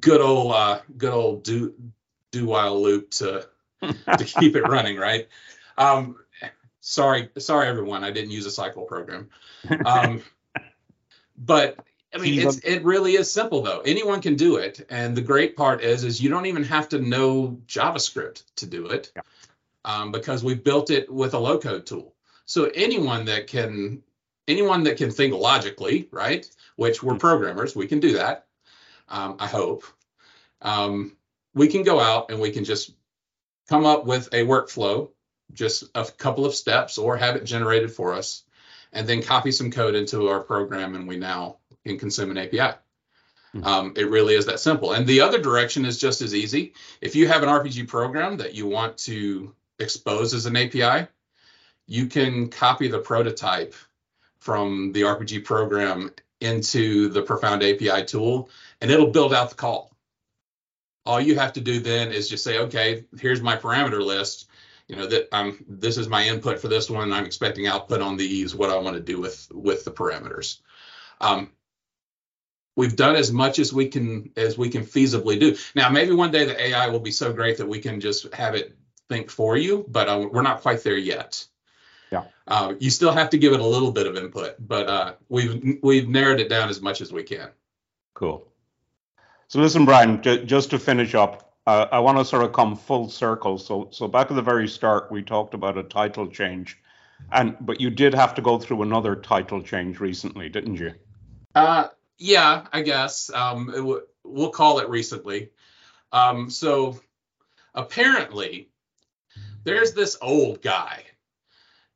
good 0.00 0.20
old 0.20 0.52
uh, 0.52 0.80
good 0.96 1.12
old 1.12 1.44
do 1.44 1.74
do 2.32 2.46
while 2.46 2.80
loop 2.80 3.10
to 3.12 3.46
to 3.82 4.24
keep 4.40 4.56
it 4.56 4.62
running, 4.62 4.96
right? 4.96 5.28
Um, 5.78 6.16
sorry, 6.80 7.30
sorry 7.38 7.68
everyone, 7.68 8.04
I 8.04 8.10
didn't 8.10 8.30
use 8.30 8.46
a 8.46 8.50
cycle 8.50 8.84
program. 8.84 9.28
Um, 9.84 10.22
but 11.36 11.78
I 12.14 12.18
mean, 12.18 12.40
it's, 12.40 12.58
it 12.58 12.84
really 12.84 13.14
is 13.14 13.30
simple 13.30 13.62
though. 13.62 13.80
Anyone 13.80 14.22
can 14.22 14.36
do 14.36 14.56
it, 14.56 14.86
and 14.88 15.16
the 15.16 15.22
great 15.22 15.56
part 15.56 15.82
is, 15.82 16.04
is 16.04 16.20
you 16.20 16.30
don't 16.30 16.46
even 16.46 16.64
have 16.64 16.88
to 16.90 16.98
know 16.98 17.60
JavaScript 17.66 18.42
to 18.56 18.66
do 18.66 18.86
it, 18.86 19.12
yeah. 19.14 19.22
um, 19.84 20.12
because 20.12 20.42
we 20.42 20.54
built 20.54 20.90
it 20.90 21.12
with 21.12 21.34
a 21.34 21.38
low-code 21.38 21.84
tool. 21.84 22.14
So 22.46 22.70
anyone 22.74 23.26
that 23.26 23.48
can, 23.48 24.02
anyone 24.48 24.84
that 24.84 24.96
can 24.96 25.10
think 25.10 25.34
logically, 25.34 26.08
right? 26.10 26.48
Which 26.76 27.02
we're 27.02 27.12
mm-hmm. 27.12 27.20
programmers, 27.20 27.74
we 27.74 27.86
can 27.86 28.00
do 28.00 28.14
that. 28.14 28.46
Um, 29.08 29.36
I 29.38 29.46
hope. 29.46 29.84
Um, 30.62 31.16
we 31.54 31.68
can 31.68 31.82
go 31.82 32.00
out 32.00 32.30
and 32.30 32.40
we 32.40 32.50
can 32.50 32.64
just 32.64 32.92
come 33.68 33.84
up 33.84 34.06
with 34.06 34.28
a 34.32 34.44
workflow, 34.44 35.10
just 35.52 35.84
a 35.94 36.04
couple 36.04 36.46
of 36.46 36.54
steps, 36.54 36.98
or 36.98 37.16
have 37.16 37.36
it 37.36 37.44
generated 37.44 37.92
for 37.92 38.14
us 38.14 38.44
and 38.92 39.06
then 39.06 39.22
copy 39.22 39.52
some 39.52 39.70
code 39.70 39.94
into 39.94 40.28
our 40.28 40.40
program, 40.40 40.94
and 40.94 41.06
we 41.06 41.16
now 41.16 41.56
can 41.86 41.98
consume 41.98 42.30
an 42.30 42.38
API. 42.38 42.58
Mm-hmm. 43.54 43.64
Um, 43.64 43.92
it 43.96 44.10
really 44.10 44.34
is 44.34 44.46
that 44.46 44.60
simple. 44.60 44.92
And 44.92 45.06
the 45.06 45.20
other 45.20 45.40
direction 45.40 45.84
is 45.84 45.98
just 45.98 46.20
as 46.20 46.34
easy. 46.34 46.74
If 47.00 47.16
you 47.16 47.28
have 47.28 47.42
an 47.42 47.48
RPG 47.48 47.88
program 47.88 48.36
that 48.38 48.54
you 48.54 48.66
want 48.66 48.98
to 48.98 49.54
expose 49.78 50.34
as 50.34 50.46
an 50.46 50.56
API, 50.56 51.08
you 51.86 52.06
can 52.06 52.48
copy 52.48 52.88
the 52.88 52.98
prototype 52.98 53.74
from 54.38 54.92
the 54.92 55.02
RPG 55.02 55.44
program 55.44 56.10
into 56.40 57.08
the 57.08 57.22
Profound 57.22 57.62
API 57.62 58.04
tool, 58.04 58.50
and 58.80 58.90
it'll 58.90 59.10
build 59.10 59.32
out 59.32 59.48
the 59.48 59.54
call. 59.56 59.90
All 61.06 61.20
you 61.20 61.36
have 61.36 61.54
to 61.54 61.60
do 61.60 61.80
then 61.80 62.12
is 62.12 62.28
just 62.28 62.44
say, 62.44 62.58
okay, 62.58 63.04
here's 63.18 63.40
my 63.40 63.56
parameter 63.56 64.04
list 64.04 64.48
you 64.88 64.96
know 64.96 65.06
that 65.06 65.28
I'm 65.32 65.64
this 65.68 65.98
is 65.98 66.08
my 66.08 66.26
input 66.26 66.60
for 66.60 66.68
this 66.68 66.88
one. 66.88 67.12
I'm 67.12 67.24
expecting 67.24 67.66
output 67.66 68.00
on 68.00 68.16
these. 68.16 68.54
What 68.54 68.70
I 68.70 68.78
want 68.78 68.96
to 68.96 69.02
do 69.02 69.20
with 69.20 69.48
with 69.52 69.84
the 69.84 69.90
parameters. 69.90 70.60
Um, 71.20 71.50
we've 72.76 72.94
done 72.94 73.16
as 73.16 73.32
much 73.32 73.58
as 73.58 73.72
we 73.72 73.88
can 73.88 74.30
as 74.36 74.56
we 74.56 74.68
can 74.68 74.82
feasibly 74.82 75.40
do. 75.40 75.56
Now 75.74 75.88
maybe 75.88 76.12
one 76.12 76.30
day 76.30 76.44
the 76.44 76.60
AI 76.60 76.88
will 76.88 77.00
be 77.00 77.10
so 77.10 77.32
great 77.32 77.58
that 77.58 77.66
we 77.66 77.80
can 77.80 78.00
just 78.00 78.32
have 78.34 78.54
it 78.54 78.76
think 79.08 79.30
for 79.30 79.56
you, 79.56 79.84
but 79.88 80.08
uh, 80.08 80.28
we're 80.30 80.42
not 80.42 80.60
quite 80.60 80.82
there 80.82 80.96
yet. 80.96 81.44
Yeah. 82.10 82.24
Uh, 82.46 82.74
you 82.78 82.90
still 82.90 83.12
have 83.12 83.30
to 83.30 83.38
give 83.38 83.52
it 83.52 83.60
a 83.60 83.66
little 83.66 83.90
bit 83.90 84.06
of 84.06 84.16
input, 84.16 84.54
but 84.60 84.88
uh, 84.88 85.14
we've 85.28 85.78
we've 85.82 86.08
narrowed 86.08 86.40
it 86.40 86.48
down 86.48 86.68
as 86.68 86.80
much 86.80 87.00
as 87.00 87.12
we 87.12 87.22
can. 87.22 87.50
Cool. 88.14 88.46
So 89.48 89.60
listen, 89.60 89.84
Brian, 89.84 90.22
j- 90.22 90.44
just 90.44 90.70
to 90.70 90.78
finish 90.78 91.14
up, 91.14 91.52
uh, 91.66 91.86
I 91.90 91.98
want 92.00 92.18
to 92.18 92.24
sort 92.24 92.44
of 92.44 92.52
come 92.52 92.76
full 92.76 93.08
circle. 93.08 93.58
So, 93.58 93.88
so 93.90 94.08
back 94.08 94.30
at 94.30 94.36
the 94.36 94.42
very 94.42 94.68
start, 94.68 95.10
we 95.10 95.22
talked 95.22 95.54
about 95.54 95.78
a 95.78 95.82
title 95.82 96.26
change, 96.26 96.78
and 97.32 97.56
but 97.60 97.80
you 97.80 97.90
did 97.90 98.14
have 98.14 98.34
to 98.34 98.42
go 98.42 98.58
through 98.58 98.82
another 98.82 99.16
title 99.16 99.62
change 99.62 100.00
recently, 100.00 100.48
didn't 100.48 100.76
you? 100.76 100.94
Uh, 101.54 101.88
yeah, 102.18 102.66
I 102.72 102.82
guess 102.82 103.30
um, 103.30 103.66
w- 103.66 104.06
we'll 104.24 104.50
call 104.50 104.78
it 104.78 104.88
recently. 104.88 105.50
Um, 106.12 106.50
so 106.50 107.00
apparently, 107.74 108.70
there's 109.64 109.92
this 109.92 110.16
old 110.20 110.62
guy 110.62 111.04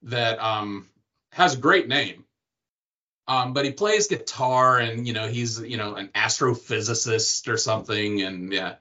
that 0.03 0.39
um, 0.41 0.89
has 1.33 1.55
a 1.55 1.59
great 1.59 1.89
name, 1.89 2.25
um, 3.29 3.53
but 3.53 3.65
he 3.65 3.73
plays 3.73 4.09
guitar 4.09 4.79
and 4.79 5.07
you 5.07 5.13
know 5.13 5.29
he's 5.29 5.61
you 5.61 5.77
know 5.77 5.95
an 5.95 6.09
astrophysicist 6.09 7.49
or 7.49 7.57
something, 7.57 8.23
and 8.23 8.53
yeah 8.53 8.75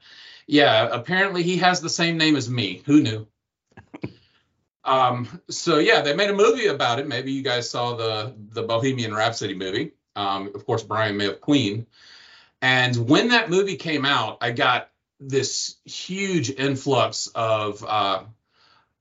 yeah, 0.49 0.89
apparently 0.91 1.43
he 1.43 1.57
has 1.57 1.79
the 1.79 1.89
same 1.89 2.17
name 2.17 2.35
as 2.35 2.49
me. 2.49 2.81
Who 2.87 3.01
knew? 3.01 3.27
um, 4.83 5.27
so 5.47 5.77
yeah, 5.77 6.01
they 6.01 6.15
made 6.15 6.31
a 6.31 6.33
movie 6.33 6.65
about 6.65 6.97
it. 6.97 7.07
Maybe 7.07 7.31
you 7.31 7.43
guys 7.43 7.69
saw 7.69 7.95
the 7.95 8.33
the 8.35 8.63
Bohemian 8.63 9.13
Rhapsody 9.13 9.53
movie. 9.53 9.91
Um, 10.19 10.51
of 10.53 10.65
course, 10.65 10.83
Brian 10.83 11.15
May 11.15 11.27
of 11.27 11.39
Queen. 11.39 11.87
And 12.61 13.07
when 13.07 13.29
that 13.29 13.49
movie 13.49 13.77
came 13.77 14.03
out, 14.03 14.39
I 14.41 14.51
got 14.51 14.89
this 15.21 15.77
huge 15.85 16.49
influx 16.49 17.27
of 17.27 17.83
uh, 17.87 18.23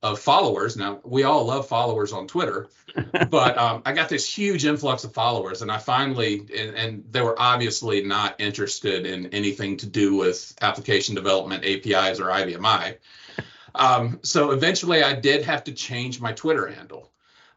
of 0.00 0.20
followers. 0.20 0.76
Now 0.76 1.00
we 1.04 1.24
all 1.24 1.44
love 1.44 1.66
followers 1.66 2.12
on 2.12 2.28
Twitter, 2.28 2.68
but 3.31 3.59
um, 3.59 3.83
I 3.85 3.92
got 3.94 4.09
this 4.09 4.33
huge 4.33 4.64
influx 4.64 5.02
of 5.02 5.12
followers, 5.12 5.61
and 5.61 5.72
I 5.72 5.78
finally 5.78 6.46
and, 6.57 6.76
and, 6.76 7.04
they 7.11 7.20
were 7.20 7.35
obviously 7.37 8.04
not 8.04 8.40
interested 8.40 9.04
in 9.04 9.26
anything 9.35 9.76
to 9.78 9.87
do 9.87 10.14
with 10.14 10.54
application 10.61 11.16
development, 11.16 11.64
APIs, 11.64 12.20
or 12.20 12.26
IBM 12.26 12.64
i. 12.64 12.96
Um, 13.74 14.18
so 14.22 14.50
eventually, 14.50 15.04
I 15.04 15.12
did 15.12 15.44
have 15.44 15.62
to 15.64 15.72
change 15.72 16.20
my 16.20 16.33
Twitter 16.33 16.66
handle. 16.66 17.12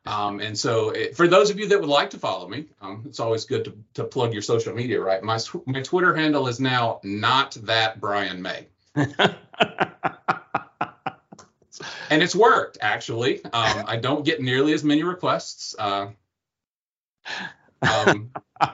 Um, 0.06 0.40
and 0.40 0.58
so, 0.58 0.90
it, 0.90 1.16
for 1.16 1.28
those 1.28 1.52
of 1.52 1.60
you 1.60 1.68
that 1.68 1.80
would 1.80 1.90
like 1.90 2.10
to 2.12 2.18
follow 2.18 2.48
me, 2.48 2.66
um, 2.82 3.04
it's 3.06 3.20
always 3.20 3.46
good 3.46 3.66
to, 3.66 3.78
to 3.96 4.04
plug 4.04 4.34
your 4.34 4.42
social 4.42 4.74
media, 4.74 5.00
right? 5.00 5.22
My 5.22 5.40
my 5.68 5.82
Twitter 5.82 6.16
handle 6.16 6.48
is 6.48 6.60
now 6.60 7.00
not 7.04 7.52
that 7.64 8.02
Brian 8.02 8.42
May. 8.42 8.68
and 8.96 9.36
it's 12.10 12.36
worked 12.36 12.80
actually. 12.82 13.44
Um, 13.46 13.84
I 13.88 13.98
don't 13.98 14.26
get 14.26 14.42
nearly 14.42 14.74
as 14.74 14.84
many 14.84 15.04
requests. 15.04 15.76
Uh, 15.78 16.08
um, 17.84 18.32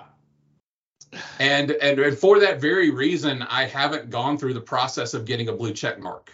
and, 1.39 1.71
and 1.71 1.99
and 1.99 2.17
for 2.17 2.39
that 2.39 2.61
very 2.61 2.89
reason, 2.89 3.41
I 3.41 3.65
haven't 3.65 4.09
gone 4.09 4.37
through 4.37 4.53
the 4.53 4.61
process 4.61 5.13
of 5.13 5.25
getting 5.25 5.49
a 5.49 5.53
blue 5.53 5.73
check 5.73 5.99
mark 5.99 6.31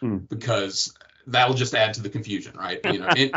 hmm. 0.00 0.16
because 0.16 0.92
that'll 1.28 1.54
just 1.54 1.74
add 1.74 1.94
to 1.94 2.02
the 2.02 2.08
confusion, 2.08 2.56
right? 2.56 2.80
You 2.84 2.98
know. 2.98 3.08
It, 3.16 3.32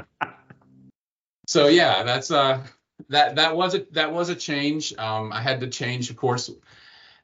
so 1.50 1.68
yeah, 1.68 2.04
that's 2.04 2.30
uh 2.30 2.62
that 3.08 3.38
that 3.38 3.56
was 3.56 3.74
a 3.74 3.84
that 3.94 4.14
was 4.14 4.30
a 4.30 4.36
change. 4.36 4.94
Um, 5.00 5.34
I 5.34 5.42
had 5.42 5.62
to 5.62 5.68
change, 5.68 6.12
of 6.12 6.16
course. 6.16 6.52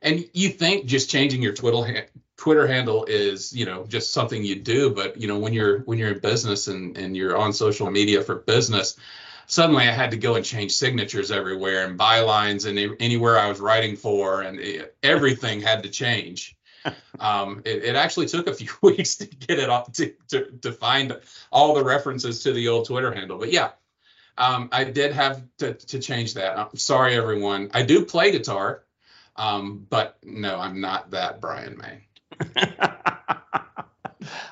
And 0.02 0.28
you 0.34 0.50
think 0.50 0.88
just 0.88 1.12
changing 1.12 1.44
your 1.44 1.54
Twitter 1.54 2.08
Twitter 2.36 2.66
handle 2.66 3.06
is, 3.06 3.54
you 3.54 3.68
know, 3.68 3.86
just 3.86 4.14
something 4.14 4.44
you 4.44 4.56
do, 4.56 4.90
but 4.90 5.22
you 5.22 5.28
know, 5.28 5.38
when 5.38 5.54
you're 5.54 5.82
when 5.82 6.00
you're 6.00 6.14
in 6.14 6.20
business 6.22 6.68
and 6.68 6.98
and 6.98 7.16
you're 7.16 7.38
on 7.38 7.54
social 7.54 7.92
media 7.92 8.24
for 8.24 8.34
business, 8.34 8.98
suddenly 9.46 9.88
I 9.88 9.92
had 9.92 10.10
to 10.10 10.18
go 10.18 10.34
and 10.34 10.44
change 10.44 10.72
signatures 10.72 11.30
everywhere 11.30 11.86
and 11.86 12.00
bylines 12.00 12.68
and 12.68 12.98
anywhere 13.00 13.38
I 13.38 13.48
was 13.48 13.60
writing 13.60 13.96
for, 13.96 14.42
and 14.42 14.60
it, 14.60 14.96
everything 15.04 15.62
had 15.62 15.84
to 15.84 15.90
change. 15.90 16.58
Um, 17.20 17.62
it, 17.66 17.84
it, 17.84 17.96
actually 17.96 18.28
took 18.28 18.46
a 18.46 18.54
few 18.54 18.70
weeks 18.84 19.16
to 19.16 19.26
get 19.26 19.58
it 19.58 19.70
off 19.70 19.92
to, 19.94 20.14
to, 20.28 20.52
to 20.62 20.72
find 20.72 21.18
all 21.50 21.74
the 21.74 21.84
references 21.84 22.44
to 22.44 22.52
the 22.52 22.68
old 22.68 22.86
Twitter 22.86 23.12
handle. 23.12 23.40
But 23.40 23.54
yeah, 23.54 23.72
um, 24.38 24.70
I 24.72 24.84
did 24.84 25.14
have 25.14 25.44
to, 25.60 25.74
to 25.74 26.00
change 26.00 26.34
that. 26.36 26.58
I'm 26.58 26.76
sorry, 26.76 27.16
everyone. 27.16 27.70
I 27.74 27.84
do 27.84 28.06
play 28.06 28.32
guitar, 28.32 28.84
um, 29.36 29.86
but 29.90 30.18
no, 30.24 30.60
I'm 30.60 30.82
not 30.82 31.12
that 31.12 31.42
Brian 31.42 31.78
May. 31.78 32.08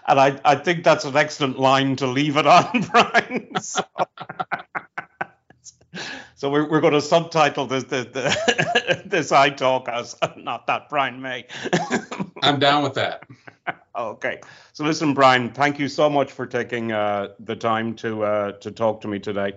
and 0.07 0.19
I, 0.19 0.39
I 0.45 0.55
think 0.55 0.83
that's 0.83 1.05
an 1.05 1.15
excellent 1.15 1.59
line 1.59 1.95
to 1.97 2.07
leave 2.07 2.37
it 2.37 2.47
on, 2.47 2.81
Brian. 2.91 3.49
So, 3.59 3.83
so 6.35 6.49
we're, 6.49 6.69
we're 6.69 6.81
going 6.81 6.93
to 6.93 7.01
subtitle 7.01 7.67
this 7.67 7.83
this, 7.83 8.05
this 9.05 9.31
iTalk 9.31 9.89
as 9.89 10.15
not 10.37 10.67
that 10.67 10.87
Brian 10.89 11.21
May. 11.21 11.45
I'm 12.41 12.59
down 12.59 12.83
with 12.83 12.93
that. 12.93 13.23
Okay. 13.95 14.39
So 14.71 14.83
listen, 14.83 15.13
Brian, 15.13 15.51
thank 15.51 15.77
you 15.77 15.87
so 15.87 16.09
much 16.09 16.31
for 16.31 16.45
taking 16.45 16.91
uh, 16.91 17.29
the 17.39 17.55
time 17.55 17.93
to 17.95 18.23
uh, 18.23 18.51
to 18.53 18.71
talk 18.71 19.01
to 19.01 19.07
me 19.07 19.19
today. 19.19 19.53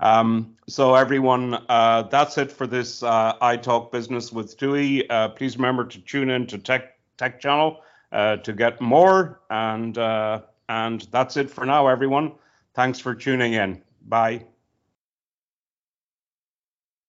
Um, 0.00 0.56
so 0.66 0.94
everyone, 0.94 1.54
uh, 1.68 2.02
that's 2.02 2.38
it 2.38 2.52
for 2.52 2.66
this 2.66 3.02
uh, 3.02 3.34
iTalk 3.40 3.90
Business 3.90 4.32
with 4.32 4.56
Tuohy. 4.58 5.06
Uh, 5.08 5.28
please 5.30 5.56
remember 5.56 5.84
to 5.84 6.00
tune 6.00 6.30
in 6.30 6.46
to 6.48 6.58
Tech 6.58 6.98
Tech 7.16 7.40
Channel 7.40 7.80
uh, 8.12 8.36
to 8.36 8.52
get 8.52 8.80
more. 8.80 9.40
And 9.50 9.96
uh, 9.98 10.42
and 10.68 11.02
that's 11.10 11.36
it 11.36 11.50
for 11.50 11.64
now, 11.64 11.86
everyone. 11.88 12.32
Thanks 12.74 12.98
for 12.98 13.14
tuning 13.14 13.54
in. 13.54 13.82
Bye. 14.06 14.44